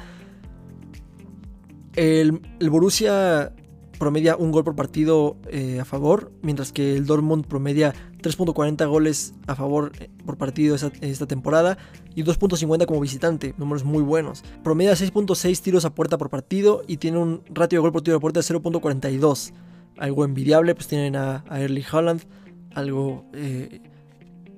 [1.96, 3.52] El, el Borussia
[4.00, 9.34] promedia un gol por partido eh, a favor, mientras que el Dortmund promedia 3.40 goles
[9.46, 11.76] a favor eh, por partido esta, temporada
[12.14, 14.42] y 2.50 como visitante, números muy buenos.
[14.64, 18.16] Promedia 6.6 tiros a puerta por partido y tiene un ratio de gol por tiro
[18.16, 19.52] a puerta de 0.42.
[19.98, 22.22] Algo envidiable, pues tienen a, a Erling Haaland,
[22.74, 23.82] algo eh,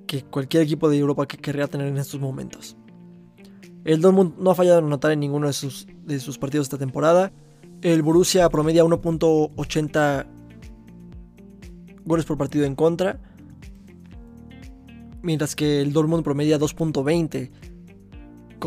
[0.06, 2.76] que cualquier equipo de Europa que querría tener en estos momentos.
[3.84, 6.78] El Dortmund no ha fallado en anotar en ninguno de sus, de sus partidos esta
[6.78, 7.32] temporada.
[7.82, 10.26] El Borussia promedia 1.80
[12.04, 13.20] goles por partido en contra.
[15.22, 17.50] Mientras que el Dortmund promedia 2.20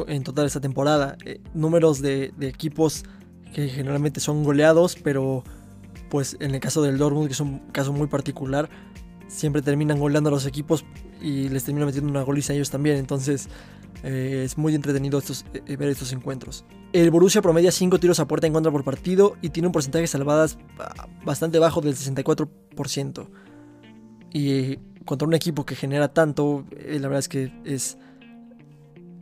[0.07, 1.17] en total esta temporada.
[1.25, 3.03] Eh, números de, equipos
[3.53, 5.43] que generalmente son goleados, pero
[6.09, 8.69] pues en el caso del Dortmund, que es un caso muy particular,
[9.27, 10.85] siempre terminan goleando a los equipos
[11.21, 12.97] y les terminan metiendo una goliza a ellos también.
[12.97, 13.49] Entonces
[14.03, 16.65] eh, es muy entretenido estos, eh, ver estos encuentros.
[16.93, 20.03] El Borussia promedia 5 tiros a puerta en contra por partido y tiene un porcentaje
[20.03, 23.27] de salvadas ah, bastante bajo del 64%.
[24.33, 27.97] Y contra un equipo que genera tanto, la verdad es que es,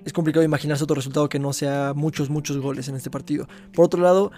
[0.03, 3.47] es complicado imaginarse otro resultado que no sea muchos, muchos goles en este partido.
[3.73, 4.31] Por otro lado,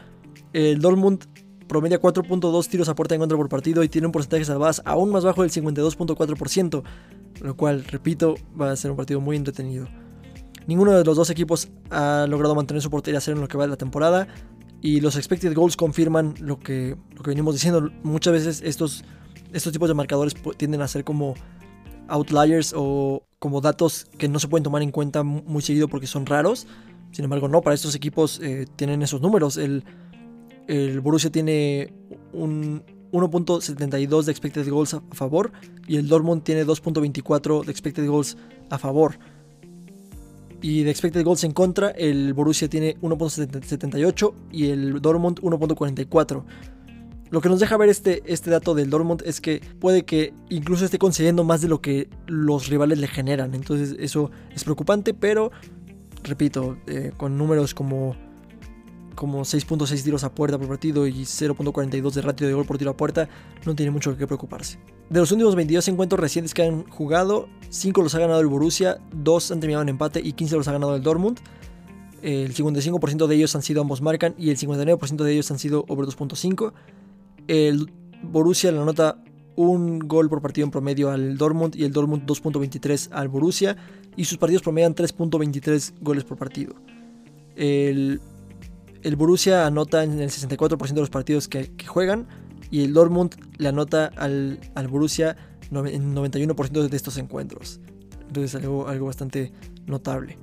[0.53, 1.25] el Dortmund
[1.67, 4.81] promedia 4.2 tiros a puerta en contra por partido y tiene un porcentaje de salvadas
[4.85, 6.83] aún más bajo del 52.4%,
[7.41, 9.87] lo cual, repito, va a ser un partido muy entretenido.
[10.67, 13.65] Ninguno de los dos equipos ha logrado mantener su portería cero en lo que va
[13.65, 14.27] de la temporada
[14.81, 17.89] y los expected goals confirman lo que, lo que venimos diciendo.
[18.03, 19.03] Muchas veces estos,
[19.53, 21.35] estos tipos de marcadores tienden a ser como
[22.07, 26.25] outliers o como datos que no se pueden tomar en cuenta muy seguido porque son
[26.25, 26.67] raros.
[27.11, 29.57] Sin embargo, no, para estos equipos eh, tienen esos números.
[29.57, 29.83] El,
[30.67, 31.93] el Borussia tiene
[32.33, 35.51] un 1.72 de expected goals a favor
[35.87, 38.37] y el Dortmund tiene 2.24 de expected goals
[38.69, 39.17] a favor.
[40.61, 46.43] Y de expected goals en contra, el Borussia tiene 1.78 y el Dortmund 1.44.
[47.29, 50.85] Lo que nos deja ver este, este dato del Dortmund es que puede que incluso
[50.85, 53.53] esté concediendo más de lo que los rivales le generan.
[53.53, 55.51] Entonces eso es preocupante, pero
[56.23, 58.15] repito, eh, con números como
[59.15, 62.91] como 6.6 tiros a puerta por partido y 0.42 de ratio de gol por tiro
[62.91, 63.27] a puerta,
[63.65, 64.77] no tiene mucho que preocuparse.
[65.09, 68.99] De los últimos 22 encuentros recientes que han jugado, 5 los ha ganado el Borussia,
[69.13, 71.39] 2 han terminado en empate y 15 los ha ganado el Dortmund.
[72.21, 75.85] El 55% de ellos han sido ambos marcan y el 59% de ellos han sido
[75.87, 76.73] over 2.5.
[77.47, 77.91] El
[78.23, 79.19] Borussia le anota
[79.55, 83.77] un gol por partido en promedio al Dortmund y el Dortmund 2.23 al Borussia
[84.15, 86.75] y sus partidos promedian 3.23 goles por partido.
[87.55, 88.19] El
[89.05, 92.27] el Borussia anota en el 64% de los partidos que, juegan
[92.71, 95.37] y el Dortmund le anota al, al Borussia
[95.71, 97.79] en 91% de estos encuentros.
[98.27, 99.53] Entonces algo, algo bastante
[99.85, 100.39] notable.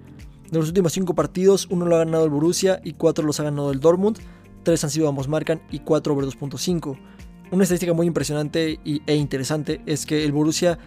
[0.48, 3.42] De los últimos 5 partidos, uno lo ha ganado el Borussia y 4 los ha
[3.42, 4.18] ganado el Dortmund.
[4.62, 6.96] 3 han sido ambos marcan y 4 over 2.5.
[7.51, 10.79] Una estadística muy impresionante e interesante es que el Borussia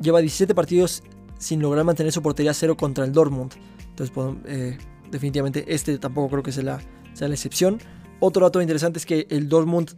[0.00, 1.04] lleva 17 partidos
[1.38, 3.52] sin lograr mantener su portería cero contra el Dortmund.
[3.90, 4.12] Entonces,
[4.46, 4.76] eh,
[5.12, 6.80] definitivamente este tampoco creo que sea la,
[7.12, 7.78] sea la excepción.
[8.20, 9.90] Otro dato interesante es que el Dortmund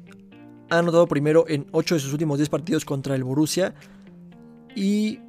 [0.71, 3.75] ha anotado primero en 8 de sus últimos 10 partidos contra el Borussia.
[4.75, 5.21] Y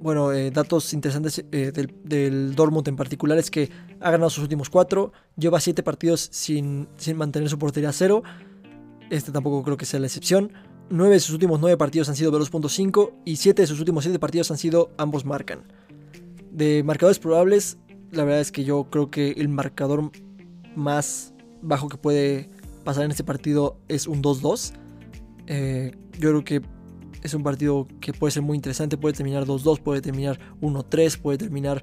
[0.00, 4.70] bueno, eh, datos interesantes eh, del, Dortmund en particular es que ha ganado sus últimos
[4.70, 8.22] 4, lleva 7 partidos sin, sin mantener su portería a cero.
[9.10, 10.52] Este tampoco creo que sea la excepción.
[10.90, 14.04] 9 de sus últimos 9 partidos han sido de 2.5 y 7 de sus últimos
[14.04, 15.64] 7 partidos han sido ambos marcan.
[16.52, 17.78] De marcadores probables,
[18.12, 20.10] la verdad es que yo creo que el marcador
[20.76, 22.48] más bajo que puede
[22.84, 24.72] pasar en este partido es un 2-2.
[25.48, 26.62] Eh, yo creo que
[27.22, 28.96] es un partido que puede ser muy interesante.
[28.96, 31.82] Puede terminar 2-2, puede terminar 1-3, puede terminar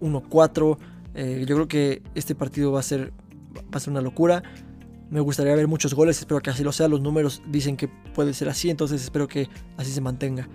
[0.00, 0.78] 1-4.
[1.14, 3.12] Eh, yo creo que este partido va a, ser,
[3.56, 4.42] va a ser una locura.
[5.10, 6.88] Me gustaría ver muchos goles, espero que así lo sea.
[6.88, 10.48] Los números dicen que puede ser así, entonces espero que así se mantenga.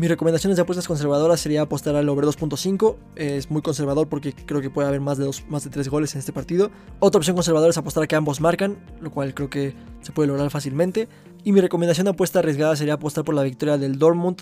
[0.00, 2.96] Mis recomendaciones de apuestas conservadoras sería apostar al over 2.5.
[3.16, 6.14] Es muy conservador porque creo que puede haber más de, dos, más de 3 goles
[6.14, 6.70] en este partido.
[7.00, 10.28] Otra opción conservadora es apostar a que ambos marcan, lo cual creo que se puede
[10.28, 11.06] lograr fácilmente.
[11.44, 14.40] Y mi recomendación de apuesta arriesgada sería apostar por la victoria del Dortmund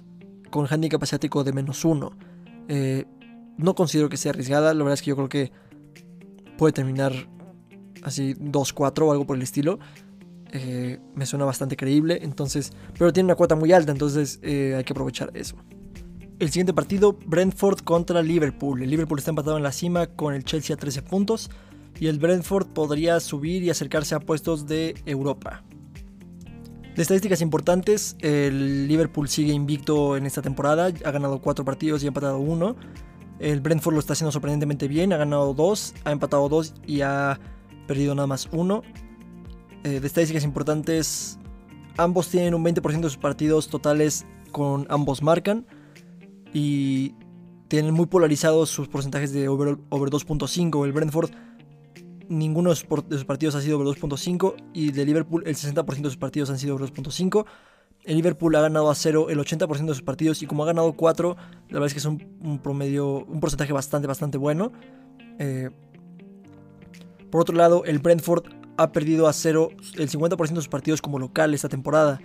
[0.48, 2.12] con handicap asiático de menos 1.
[2.68, 3.06] Eh,
[3.56, 5.50] no considero que sea arriesgada, la verdad es que yo creo que
[6.56, 7.12] puede terminar
[8.04, 9.80] así 2-4 o algo por el estilo.
[10.52, 14.84] Eh, me suena bastante creíble, entonces, pero tiene una cuota muy alta, entonces eh, hay
[14.84, 15.56] que aprovechar eso.
[16.38, 18.82] El siguiente partido, Brentford contra Liverpool.
[18.82, 21.50] El Liverpool está empatado en la cima con el Chelsea a 13 puntos
[21.98, 25.64] y el Brentford podría subir y acercarse a puestos de Europa.
[26.94, 32.06] De estadísticas importantes, el Liverpool sigue invicto en esta temporada, ha ganado 4 partidos y
[32.06, 32.76] ha empatado 1.
[33.40, 37.38] El Brentford lo está haciendo sorprendentemente bien, ha ganado 2, ha empatado 2 y ha
[37.86, 38.82] perdido nada más 1.
[39.84, 41.38] Eh, de estadísticas importantes,
[41.96, 45.66] ambos tienen un 20% de sus partidos totales con ambos marcan
[46.52, 47.14] y
[47.68, 50.84] tienen muy polarizados sus porcentajes de over, 2.5.
[50.84, 51.30] El Brentford,
[52.28, 56.16] ninguno de sus partidos ha sido over 2.5 y de Liverpool el 60% de sus
[56.16, 57.44] partidos han sido over 2.5.
[58.04, 60.94] El Liverpool ha ganado a 0 el 80% de sus partidos y como ha ganado
[60.94, 64.72] 4, la verdad es que es un, promedio, un porcentaje bastante, bastante bueno.
[65.38, 65.70] Eh,
[67.30, 71.18] por otro lado, el Brentford ha perdido a cero el 50% de sus partidos como
[71.18, 72.20] local esta temporada.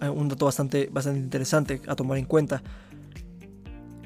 [0.00, 2.62] Eh, un dato bastante, bastante interesante a tomar en cuenta.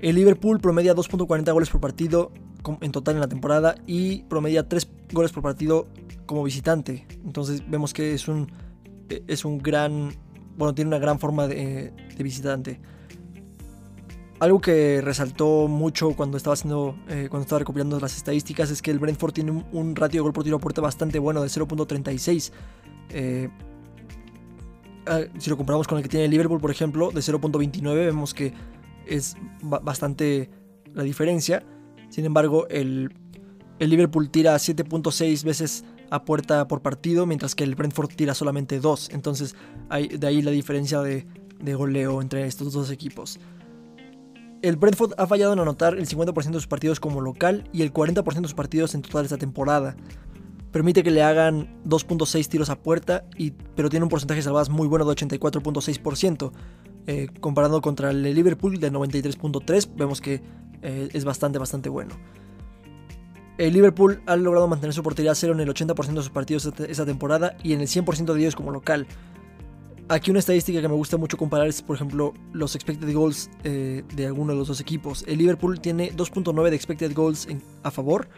[0.03, 2.33] El Liverpool promedia 2.40 goles por partido
[2.81, 5.87] en total en la temporada y promedia 3 goles por partido
[6.27, 7.07] como visitante.
[7.25, 8.51] Entonces vemos que es un,
[9.09, 10.11] es un gran,
[10.57, 12.81] bueno, tiene una gran forma de, visitante.
[14.45, 18.91] Algo que resaltó mucho cuando estaba haciendo, eh, cuando estaba recopilando las estadísticas es que
[18.91, 22.53] el Brentford tiene un, ratio de gol por tiro a puerta bastante bueno de 0.36.
[23.09, 23.49] Eh,
[25.07, 28.35] ah, si lo comparamos con el que tiene el Liverpool, por ejemplo, de 0.29, vemos
[28.35, 28.53] que
[29.07, 30.51] es bastante
[30.93, 31.65] la diferencia.
[32.11, 33.15] Sin embargo, el,
[33.79, 39.09] Liverpool tira 7.6 veces a puerta por partido, mientras que el Brentford tira solamente 2.
[39.15, 39.57] Entonces,
[39.89, 41.25] de ahí la diferencia de
[41.75, 43.41] goleo entre estos dos equipos.
[44.64, 47.92] El Brentford ha fallado en anotar el 50% de sus partidos como local y el
[47.92, 49.94] 40% de sus partidos en total esta temporada.
[50.72, 54.70] Permite que le hagan 2.6 tiros a puerta, y, pero tiene un porcentaje de salvadas
[54.70, 56.50] muy bueno de 84.6%.
[57.07, 60.40] Eh, comparando contra el Liverpool de 93.3, vemos que
[60.81, 62.14] eh, es bastante, bastante bueno.
[63.59, 66.72] El Liverpool ha logrado mantener su portería a cero en el 80% de sus partidos
[66.88, 69.07] esta temporada y en el 100% de ellos como local.
[70.09, 74.03] Aquí una estadística que me gusta mucho comparar es, por ejemplo, los expected goals eh,
[74.14, 75.25] de alguno de los dos equipos.
[75.27, 77.49] El Liverpool tiene 2.9 de expected goals
[77.83, 78.29] a favor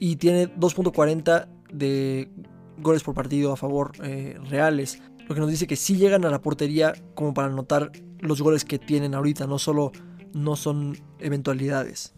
[0.00, 2.30] y tiene 2.40 de
[2.78, 5.02] goles por partido a favor eh, reales.
[5.28, 8.64] Lo que nos dice que sí llegan a la portería como para anotar los goles
[8.64, 9.92] que tienen ahorita, no solo
[10.32, 12.14] no son eventualidades.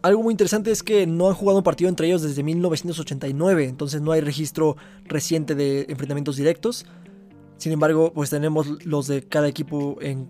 [0.00, 4.00] Algo muy interesante es que no han jugado un partido entre ellos desde 1989, entonces
[4.00, 6.86] no hay registro reciente de enfrentamientos directos.
[7.58, 10.28] Sin embargo, pues tenemos los de cada equipo en,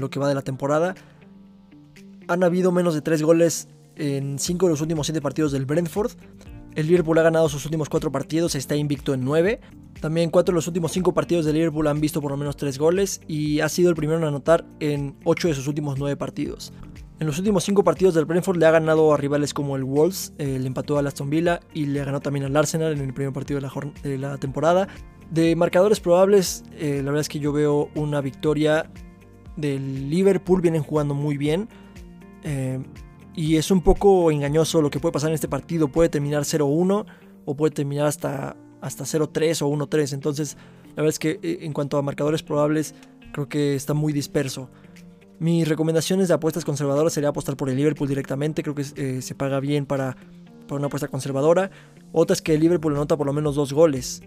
[0.00, 0.94] lo que va de la temporada.
[2.28, 6.12] Han habido menos de 3 goles en 5 de los últimos 7 partidos del Brentford.
[6.74, 9.60] El Liverpool ha ganado sus últimos 4 partidos, está invicto en 9.
[10.00, 12.78] También 4 de los últimos 5 partidos del Liverpool han visto por lo menos 3
[12.78, 16.72] goles y ha sido el primero en anotar en 8 de sus últimos 9 partidos.
[17.20, 20.32] En los últimos 5 partidos del Brentford le ha ganado a rivales como el Wolves,
[20.38, 23.32] eh, le empató a Aston Villa y le ganó también al Arsenal en el primer
[23.32, 24.88] partido de la, de la temporada.
[25.32, 28.90] De marcadores probables, eh, la verdad es que yo veo una victoria
[29.56, 31.70] del Liverpool, vienen jugando muy bien.
[32.42, 32.78] Eh,
[33.34, 35.88] y es un poco engañoso lo que puede pasar en este partido.
[35.88, 37.06] Puede terminar 0-1
[37.46, 40.12] o puede terminar hasta, hasta 0-3 o 1-3.
[40.12, 42.94] Entonces, la verdad es que eh, en cuanto a marcadores probables,
[43.32, 44.68] creo que está muy disperso.
[45.38, 48.62] Mis recomendaciones de apuestas conservadoras sería apostar por el Liverpool directamente.
[48.62, 50.14] Creo que se paga bien para,
[50.68, 51.70] para una apuesta conservadora.
[52.12, 54.22] Otra es que el Liverpool anota por lo menos dos goles.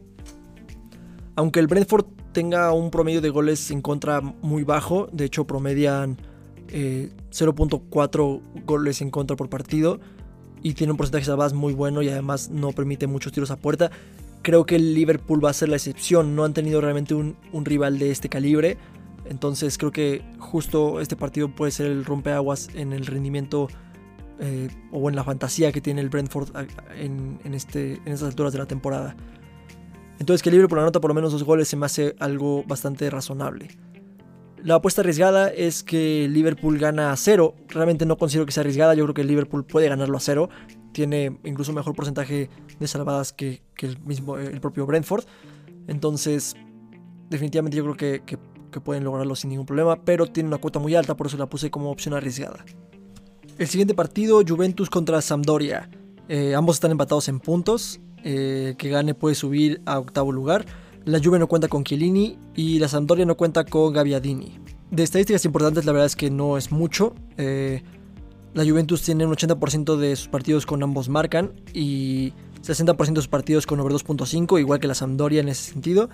[1.36, 6.18] Aunque el Brentford tenga un promedio de goles en contra muy bajo, de hecho promedian
[6.68, 10.00] 0.4 eh, goles en contra por partido
[10.64, 13.58] y tiene un porcentaje de salvadas muy bueno y además no permite muchos tiros a
[13.58, 13.92] puerta.
[14.42, 18.00] Creo que el Liverpool va a ser la excepción, no han tenido realmente un, rival
[18.00, 18.78] de este calibre,
[19.26, 23.68] entonces creo que justo este partido puede ser el rompeaguas en el rendimiento
[24.40, 26.50] eh, o en la fantasía que tiene el Brentford
[26.98, 29.16] en, en estas alturas de la temporada.
[30.20, 33.10] Entonces que el Liverpool anota por lo menos dos goles se me hace algo bastante
[33.10, 33.68] razonable.
[34.66, 37.54] La apuesta arriesgada es que Liverpool gana a cero.
[37.68, 38.96] Realmente no considero que sea arriesgada.
[38.96, 40.50] Yo creo que Liverpool puede ganarlo a cero.
[40.92, 42.50] Tiene incluso mejor porcentaje
[42.80, 45.26] de salvadas que, el mismo el propio Brentford.
[45.88, 46.56] Entonces,
[47.30, 48.38] definitivamente yo creo que,
[48.84, 50.04] pueden lograrlo sin ningún problema.
[50.04, 52.66] Pero tiene una cuota muy alta, por eso la puse como opción arriesgada.
[53.60, 55.92] El siguiente partido, Juventus contra Sampdoria.
[56.28, 58.00] Eh, ambos están empatados en puntos.
[58.28, 60.66] Eh, que gane puede subir a octavo lugar.
[61.06, 64.58] La Juve no cuenta con Chiellini y la Sampdoria no cuenta con Gaviadini.
[64.90, 67.14] De estadísticas importantes la verdad es que no es mucho.
[67.38, 67.84] Eh,
[68.56, 72.34] la Juventus tiene un 80% de sus partidos con ambos marcan y
[72.64, 76.10] 60% de sus partidos con over 2.5, igual que la Sampdoria en ese sentido.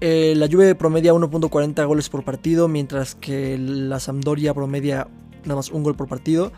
[0.00, 5.08] Eh, la Juve promedia 1.40 goles por partido, mientras que la Sampdoria promedia
[5.42, 6.52] nada más un gol por partido.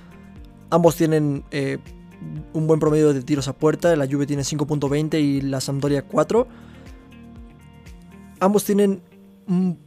[0.69, 1.45] Ambos tienen
[2.53, 3.95] un buen promedio de tiros a puerta.
[3.97, 6.47] La Juve tiene 5.20 y la Sampdoria 4.
[8.41, 9.03] Ambos tienen
[9.47, 9.79] un,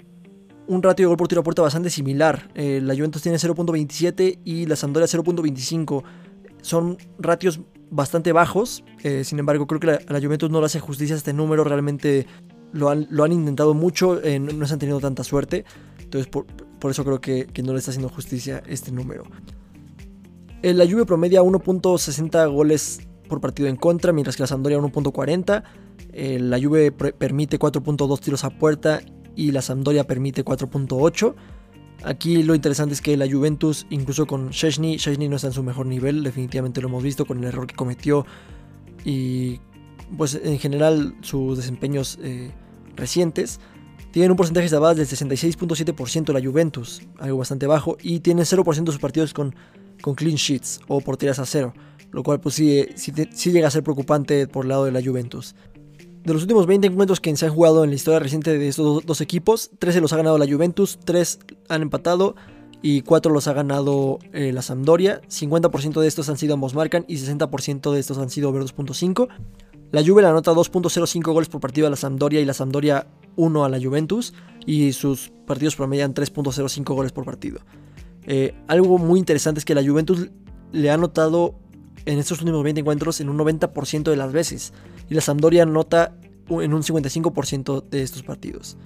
[0.83, 2.49] ratio de gol por tiro a puerta bastante similar.
[2.55, 6.03] Eh, la Juventus tiene 0.27 y la Sampdoria 0.25.
[6.61, 8.83] Son ratios bastante bajos.
[9.03, 11.63] Eh, sin embargo, creo que la, Juventus no le hace justicia a este número.
[11.63, 12.27] Realmente
[12.73, 14.21] lo han, lo han intentado mucho.
[14.23, 15.65] Eh, no, se han tenido tanta suerte.
[15.99, 16.45] Entonces, por,
[16.89, 19.23] eso creo que, que no le está haciendo justicia este número.
[20.63, 25.63] Eh, la Juve promedia 1.60 goles por partido en contra, mientras que la Sampdoria 1.40.
[26.13, 29.01] Eh, la Juve permite 4.2 tiros a puerta
[29.35, 31.35] y la Sampdoria permite 4.8.
[32.03, 35.63] Aquí lo interesante es que la Juventus, incluso con Szczesny, Szczesny no está en su
[35.63, 38.25] mejor nivel, definitivamente lo hemos visto con el error que cometió
[39.03, 39.60] y
[40.15, 42.51] pues en general sus desempeños eh,
[42.95, 43.60] recientes.
[44.12, 48.83] Tienen un porcentaje de base del 66.7% la Juventus, algo bastante bajo, y tienen 0%
[48.83, 49.55] de sus partidos con
[50.02, 51.73] con clean sheets o porterías a cero,
[52.12, 53.12] lo cual pues sí, sí,
[53.52, 55.56] llega a ser preocupante por el lado de la Juventus.
[56.23, 59.06] De los últimos 20 encuentros que se han jugado en la historia reciente de estos
[59.06, 61.39] dos equipos, 13 los ha ganado la Juventus, 3
[61.69, 62.35] han empatado
[62.81, 65.21] y 4 los ha ganado eh, la Sampdoria.
[65.29, 69.29] 50% de estos han sido ambos marcan y 60% de estos han sido over 2.5.
[69.91, 73.63] La Juve le anota 2.05 goles por partido a la Sampdoria y la Sampdoria 1
[73.63, 74.33] a la Juventus
[74.65, 77.62] y sus partidos promedian 3.05 goles por partido.
[78.28, 80.30] Eh, algo muy interesante es que la Juventus
[80.73, 81.56] le ha anotado
[82.06, 84.73] en estos últimos 20 encuentros en un 90% de las veces
[85.10, 86.13] y la Sampdoria anota
[86.50, 88.78] en un 55% de estos partidos.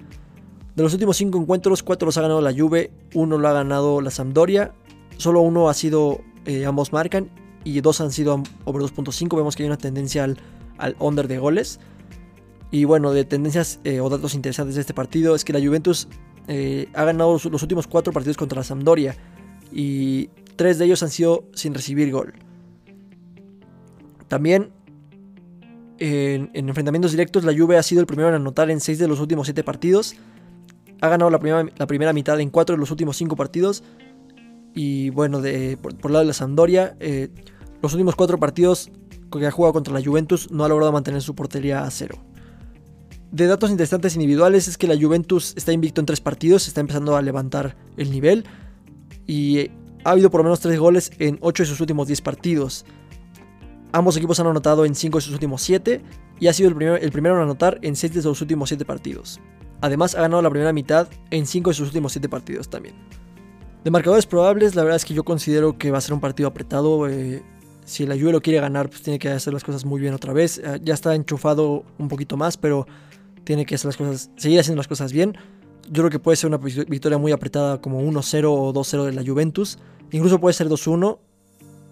[0.75, 3.99] De los últimos 5 encuentros, 4 los ha ganado la Juve, 1 lo ha ganado
[3.99, 4.73] la Sampdoria,
[5.17, 7.29] solo uno ha sido eh, ambos marcan
[7.63, 9.35] y dos han sido over 2.5.
[9.35, 11.79] Vemos que hay una tendencia al, under de goles.
[12.71, 16.07] Y bueno, de tendencias eh, o datos interesantes de este partido es que la Juventus
[16.93, 19.15] ha ganado los, últimos 4 partidos contra la Sampdoria
[19.71, 22.33] y 3 de ellos han sido sin recibir gol.
[24.27, 24.71] También
[26.01, 29.19] en, enfrentamientos directos la Juve ha sido el primero en anotar en 6 de los
[29.19, 30.15] últimos 7 partidos.
[30.99, 33.83] Ha ganado la primera, la primera mitad en 4 de los últimos 5 partidos.
[34.73, 37.29] Y bueno, de, por, el lado de la Sampdoria, eh,
[37.81, 38.89] los últimos 4 partidos
[39.31, 42.17] que ha jugado contra la Juventus no ha logrado mantener su portería a cero.
[43.31, 47.15] De datos interesantes individuales es que la Juventus está invicto en 3 partidos, está empezando
[47.15, 48.43] a levantar el nivel
[49.27, 49.69] y
[50.03, 52.85] ha habido por lo menos 3 goles en 8 de sus últimos 10 partidos.
[53.91, 56.01] Ambos equipos han anotado en 5 de sus últimos 7
[56.39, 59.39] y ha sido el, el primero en anotar en 6 de sus últimos 7 partidos.
[59.81, 62.95] Además ha ganado la primera mitad en 5 de sus últimos 7 partidos también.
[63.83, 66.47] De marcadores probables, la verdad es que yo considero que va a ser un partido
[66.47, 67.09] apretado.
[67.09, 67.41] Eh,
[67.83, 70.33] si la Juve lo quiere ganar, pues tiene que hacer las cosas muy bien otra
[70.33, 70.59] vez.
[70.59, 72.85] Eh, ya está enchufado un poquito más, pero
[73.43, 75.35] tiene que hacer las cosas, seguir haciendo las cosas bien.
[75.89, 79.23] Yo creo que puede ser una victoria muy apretada como 1-0 o 2-0 de la
[79.25, 79.79] Juventus.
[80.11, 81.19] Incluso puede ser 2-1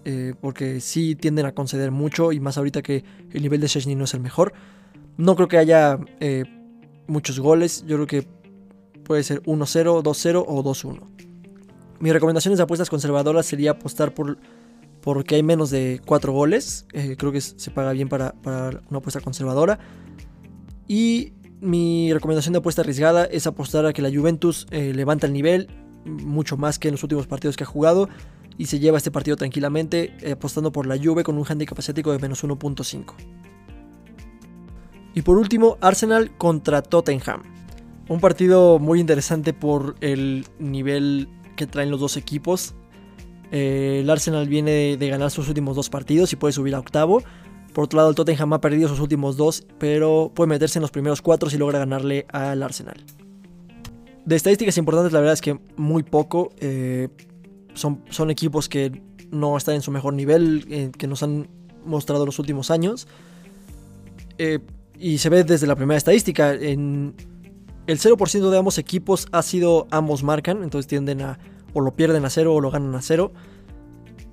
[0.04, 3.94] eh, porque sí tienden a conceder mucho y más ahorita que el nivel de Szczesny
[3.94, 4.52] no es el mejor.
[5.16, 6.44] No creo que haya eh,
[7.06, 8.26] muchos goles, yo creo que
[9.04, 11.00] puede ser 1-0, 2-0 o 2-1.
[11.98, 14.38] Mis recomendaciones de apuestas conservadoras sería apostar por
[15.00, 19.20] porque hay menos de 4 goles, eh, creo que se paga bien para, una apuesta
[19.20, 19.78] conservadora.
[20.86, 25.68] Y mi recomendación de apuesta arriesgada es apostar a que la Juventus levanta el nivel
[26.04, 28.08] mucho más que en los últimos partidos que ha jugado
[28.60, 32.12] y se lleva este partido tranquilamente eh, apostando por la Juve con un handicap asiático
[32.12, 33.14] de menos 1.5.
[35.14, 37.42] Y por último, Arsenal contra Tottenham.
[38.08, 42.74] Un partido muy interesante por el nivel que traen los dos equipos.
[43.50, 47.22] Eh, el Arsenal viene de, ganar sus últimos dos partidos y puede subir a octavo.
[47.72, 50.90] Por otro lado, el Tottenham ha perdido sus últimos dos, pero puede meterse en los
[50.90, 53.04] primeros cuatro si logra ganarle al Arsenal.
[54.24, 56.50] De estadísticas importantes, la verdad es que muy poco.
[56.58, 57.08] Eh,
[57.74, 61.48] son, equipos que no están en su mejor nivel, eh, que nos han
[61.84, 63.06] mostrado los últimos años.
[64.38, 64.58] Eh,
[64.98, 66.52] y se ve desde la primera estadística.
[66.52, 67.14] En
[67.86, 71.38] el 0% de ambos equipos ha sido ambos marcan, entonces tienden a
[71.72, 73.32] o lo pierden a cero o lo ganan a cero.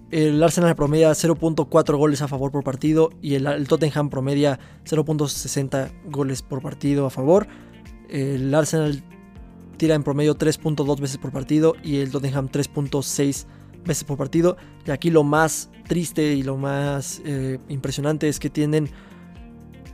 [0.09, 6.41] El Arsenal promedia 0.4 goles a favor por partido y el, Tottenham promedia 0.60 goles
[6.41, 7.47] por partido a favor.
[8.09, 9.03] El Arsenal
[9.75, 13.45] tira en promedio 3.2 veces por partido y el Tottenham 3.6
[13.85, 14.55] veces por partido.
[14.85, 18.89] Y aquí lo más triste y lo más eh, impresionante es que tienen,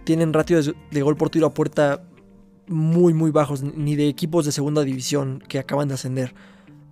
[0.04, 2.04] tienen ratios de, gol por tiro a puerta
[2.68, 6.36] muy muy bajos, ni de equipos de segunda división que acaban de ascender.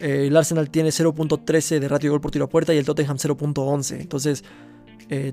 [0.01, 2.85] Eh, el Arsenal tiene 0.13 de ratio de gol por tiro a puerta y el
[2.85, 4.01] Tottenham 0.11.
[4.01, 4.43] Entonces
[5.09, 5.31] eh,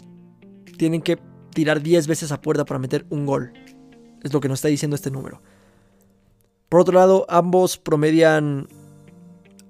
[0.77, 1.19] tienen que
[1.55, 3.53] tirar 10 veces a puerta para meter un gol.
[4.23, 5.41] Es lo que nos está diciendo este número.
[6.69, 8.69] Por otro lado, ambos promedian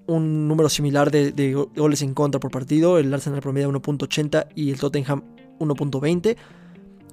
[0.06, 2.98] un número similar de, goles en contra por partido.
[2.98, 5.22] El Arsenal promedia 1.80 y el Tottenham
[5.60, 6.36] 1.20.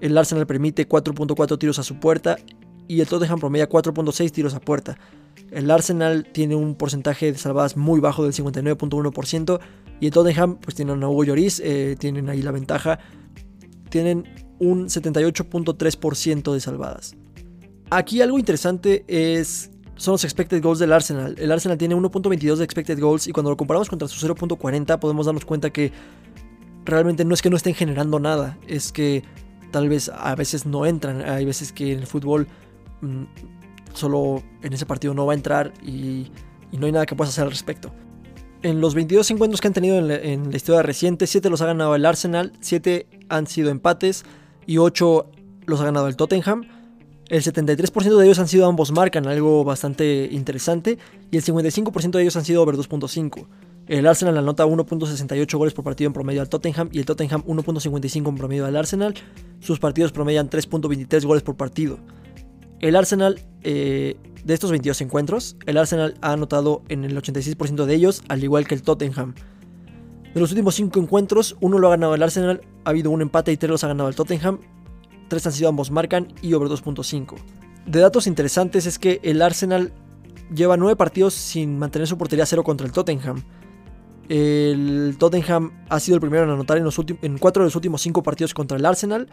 [0.01, 2.37] El Arsenal permite 4.4 tiros a su puerta
[2.87, 4.97] y el Tottenham promedia 4.6 tiros a puerta.
[5.51, 9.59] El Arsenal tiene un porcentaje de salvadas muy bajo del 59.1%
[9.99, 12.99] y el Tottenham pues tienen a Hugo Lloris, eh, tienen ahí la ventaja,
[13.89, 14.25] tienen
[14.59, 17.15] un 78.3% de salvadas.
[17.89, 21.35] Aquí algo interesante es son los expected goals del Arsenal.
[21.37, 25.25] El Arsenal tiene 1.22 de expected goals y cuando lo comparamos contra su 0.40 podemos
[25.25, 25.91] darnos cuenta que
[26.83, 29.23] realmente no es que no estén generando nada, es que
[29.71, 31.21] tal vez a veces no entran.
[31.21, 32.47] Hay veces que en el fútbol
[33.01, 33.23] mm,
[33.95, 36.31] solo en ese partido no va a entrar y,
[36.71, 37.93] no hay nada que puedas hacer al respecto.
[38.61, 41.61] En los 22 encuentros que han tenido en la, en la historia reciente, 7 los
[41.61, 44.25] ha ganado el Arsenal, 7 han sido empates
[44.65, 45.31] y 8
[45.67, 46.65] los ha ganado el Tottenham.
[47.29, 50.97] El 73% de ellos han sido ambos marcan, algo bastante interesante,
[51.31, 53.47] y el 55% de ellos han sido over 2.5.
[53.87, 58.29] El Arsenal anota 1.68 goles por partido en promedio al Tottenham y el Tottenham 1.55
[58.29, 59.13] en promedio al Arsenal.
[59.59, 61.99] Sus partidos promedian 3.23 goles por partido.
[62.85, 67.95] El Arsenal, eh, de estos 22 encuentros, el Arsenal ha anotado en el 86% de
[67.95, 69.33] ellos, al igual que el Tottenham.
[70.35, 73.51] De los últimos 5 encuentros, uno lo ha ganado el Arsenal, ha habido un empate
[73.51, 74.59] y 3 los ha ganado el Tottenham.
[75.29, 77.37] 3 han sido ambos marcan y over 2.5.
[77.87, 79.91] De datos interesantes es que el Arsenal
[80.53, 83.43] lleva 9 partidos sin mantener su portería cero contra el Tottenham.
[84.29, 88.03] El Tottenham ha sido el primero en anotar en, los en cuatro de los últimos
[88.03, 89.27] cinco partidos contra el Arsenal.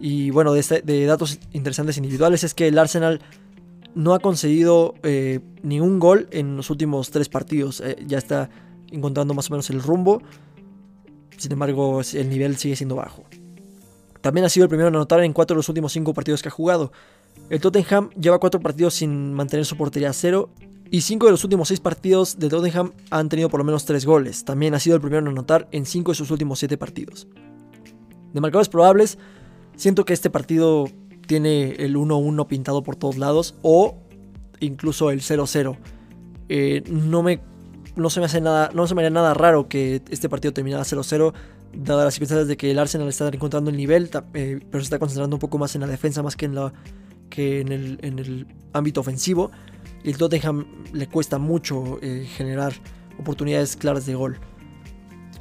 [0.00, 3.20] Y bueno, de, este, datos interesantes individuales es que el Arsenal
[3.94, 7.80] no ha conseguido eh, ningún gol en los últimos tres partidos.
[7.80, 8.50] Eh, ya está
[8.90, 10.22] encontrando más o menos el rumbo.
[11.36, 13.24] Sin embargo, el nivel sigue siendo bajo.
[14.20, 16.48] También ha sido el primero en anotar en cuatro de los últimos cinco partidos que
[16.48, 16.92] ha jugado.
[17.48, 20.50] El Tottenham lleva cuatro partidos sin mantener su portería a cero
[20.90, 24.04] y 5 de los últimos 6 partidos de Tottenham han tenido por lo menos 3
[24.04, 24.44] goles.
[24.44, 27.28] También ha sido el primero en anotar en 5 de sus últimos 7 partidos.
[28.32, 29.16] De marcadores probables,
[29.76, 30.88] siento que este partido
[31.26, 33.96] tiene el 1-1 pintado por todos lados o
[34.60, 35.76] incluso el 0-0.
[36.48, 37.40] Eh, no me
[37.96, 40.84] no se me hace nada, no se me haría nada raro que este partido terminara
[40.84, 41.32] 0-0,
[41.74, 44.98] dadas las circunstancias de que el Arsenal está encontrando el nivel, eh, pero se está
[44.98, 46.72] concentrando un poco más en la defensa más que en, la,
[47.28, 49.50] que en, el, en el ámbito ofensivo
[50.04, 52.72] el Tottenham le cuesta mucho eh, generar
[53.18, 54.38] oportunidades claras de gol.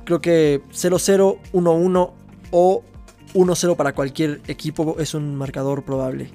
[0.06, 2.12] Creo que 0-0, 1-1
[2.52, 2.84] o
[3.34, 6.32] 1-0 para cualquier equipo es un marcador probable.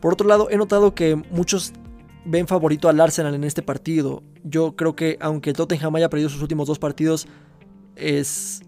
[0.00, 1.72] Por otro lado, he notado que muchos
[2.24, 4.22] ven favorito al Arsenal en este partido.
[4.44, 7.26] Yo creo que aunque Tottenham haya perdido sus últimos dos partidos,
[7.96, 8.62] es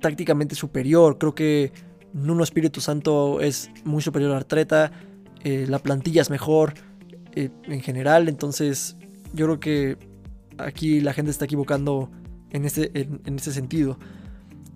[0.00, 1.18] tácticamente superior.
[1.18, 1.72] Creo que
[2.12, 4.92] Nuno Espíritu Santo es muy superior a Arteta.
[5.44, 6.74] Eh, la plantilla es mejor.
[7.34, 8.28] Eh, en general.
[8.28, 8.96] Entonces,
[9.32, 9.96] yo creo que
[10.58, 12.10] aquí la gente está equivocando
[12.50, 13.98] en este, en, este sentido.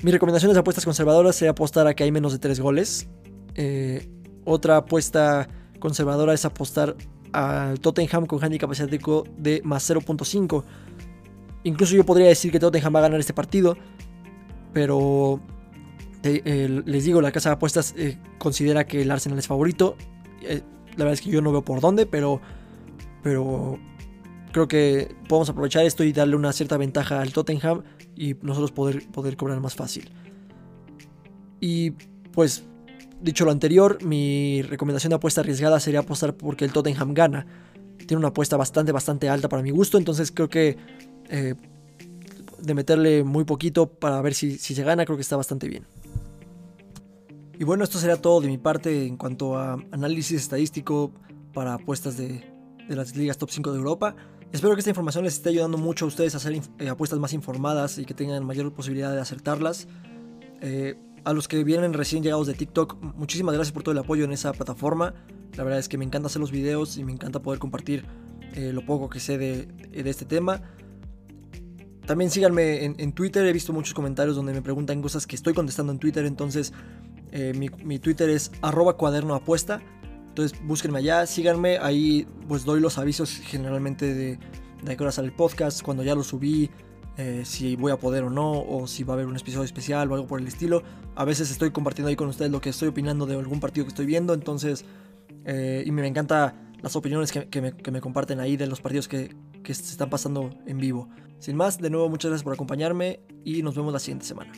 [0.05, 3.09] Mi recomendación de apuestas conservadoras sería apostar a que hay menos de 3 goles.
[3.55, 4.07] Eh,
[4.45, 5.49] otra apuesta
[5.79, 6.95] conservadora es apostar
[7.33, 10.63] al Tottenham con handicap asiático de más 0.5.
[11.63, 13.79] Incluso yo podría decir que Tottenham va a ganar este partido.
[14.75, 15.41] Pero
[16.23, 17.95] eh, les digo, la casa de apuestas
[18.37, 19.97] considera que el Arsenal es favorito.
[20.43, 22.43] La verdad es que yo no veo por dónde, pero,
[23.23, 23.79] pero
[24.53, 27.85] creo que podemos aprovechar esto y darle una cierta ventaja al Tottenham
[28.17, 30.11] y nosotros poder, poder cobrar más fácil.
[31.61, 31.93] Y
[32.33, 32.65] pues,
[33.23, 37.47] dicho lo anterior, mi recomendación de apuesta arriesgada sería apostar porque el Tottenham gana.
[37.99, 40.77] Tiene una apuesta bastante, bastante alta para mi gusto, entonces creo que
[41.31, 41.55] eh,
[42.61, 45.85] de meterle muy poquito para ver si, si se gana, creo que está bastante bien.
[47.59, 51.13] Y bueno, esto sería todo de mi parte en cuanto a análisis estadístico
[51.53, 52.54] para apuestas de,
[52.89, 54.17] las ligas top 5 de Europa.
[54.53, 57.33] Espero que esta información les esté ayudando mucho a ustedes a hacer eh, apuestas más
[57.33, 59.89] informadas y que tengan mayor posibilidad de acertarlas.
[60.61, 64.25] Eh, a los que vienen recién llegados de TikTok, muchísimas gracias por todo el apoyo
[64.25, 65.15] en esa plataforma.
[65.57, 68.05] La verdad es que me encanta hacer los videos y me encanta poder compartir
[68.55, 70.63] eh, lo poco que sé de, este tema.
[72.07, 75.91] También síganme en, Twitter, he visto muchos comentarios donde me preguntan cosas que estoy contestando
[75.91, 76.75] en Twitter, entonces
[77.33, 79.81] eh, mi, Twitter es arroba cuaderno apuesta.
[80.35, 81.79] Entonces búsquenme allá, síganme.
[81.79, 84.39] Ahí pues doy los avisos generalmente de,
[84.83, 86.71] de qué hora sale el podcast, cuando ya lo subí,
[87.17, 90.11] eh, si voy a poder o no, o si va a haber un episodio especial
[90.11, 90.83] o algo por el estilo.
[91.15, 93.91] A veces estoy compartiendo ahí con ustedes lo que estoy opinando de algún partido que
[93.91, 94.35] estoy viendo.
[94.35, 94.85] Entonces,
[95.45, 99.73] eh, y me encanta las opiniones que, me, comparten ahí de los partidos que, que
[99.73, 101.09] se están pasando en vivo.
[101.39, 104.53] Sin más, de nuevo muchas gracias por acompañarme y nos vemos la siguiente semana.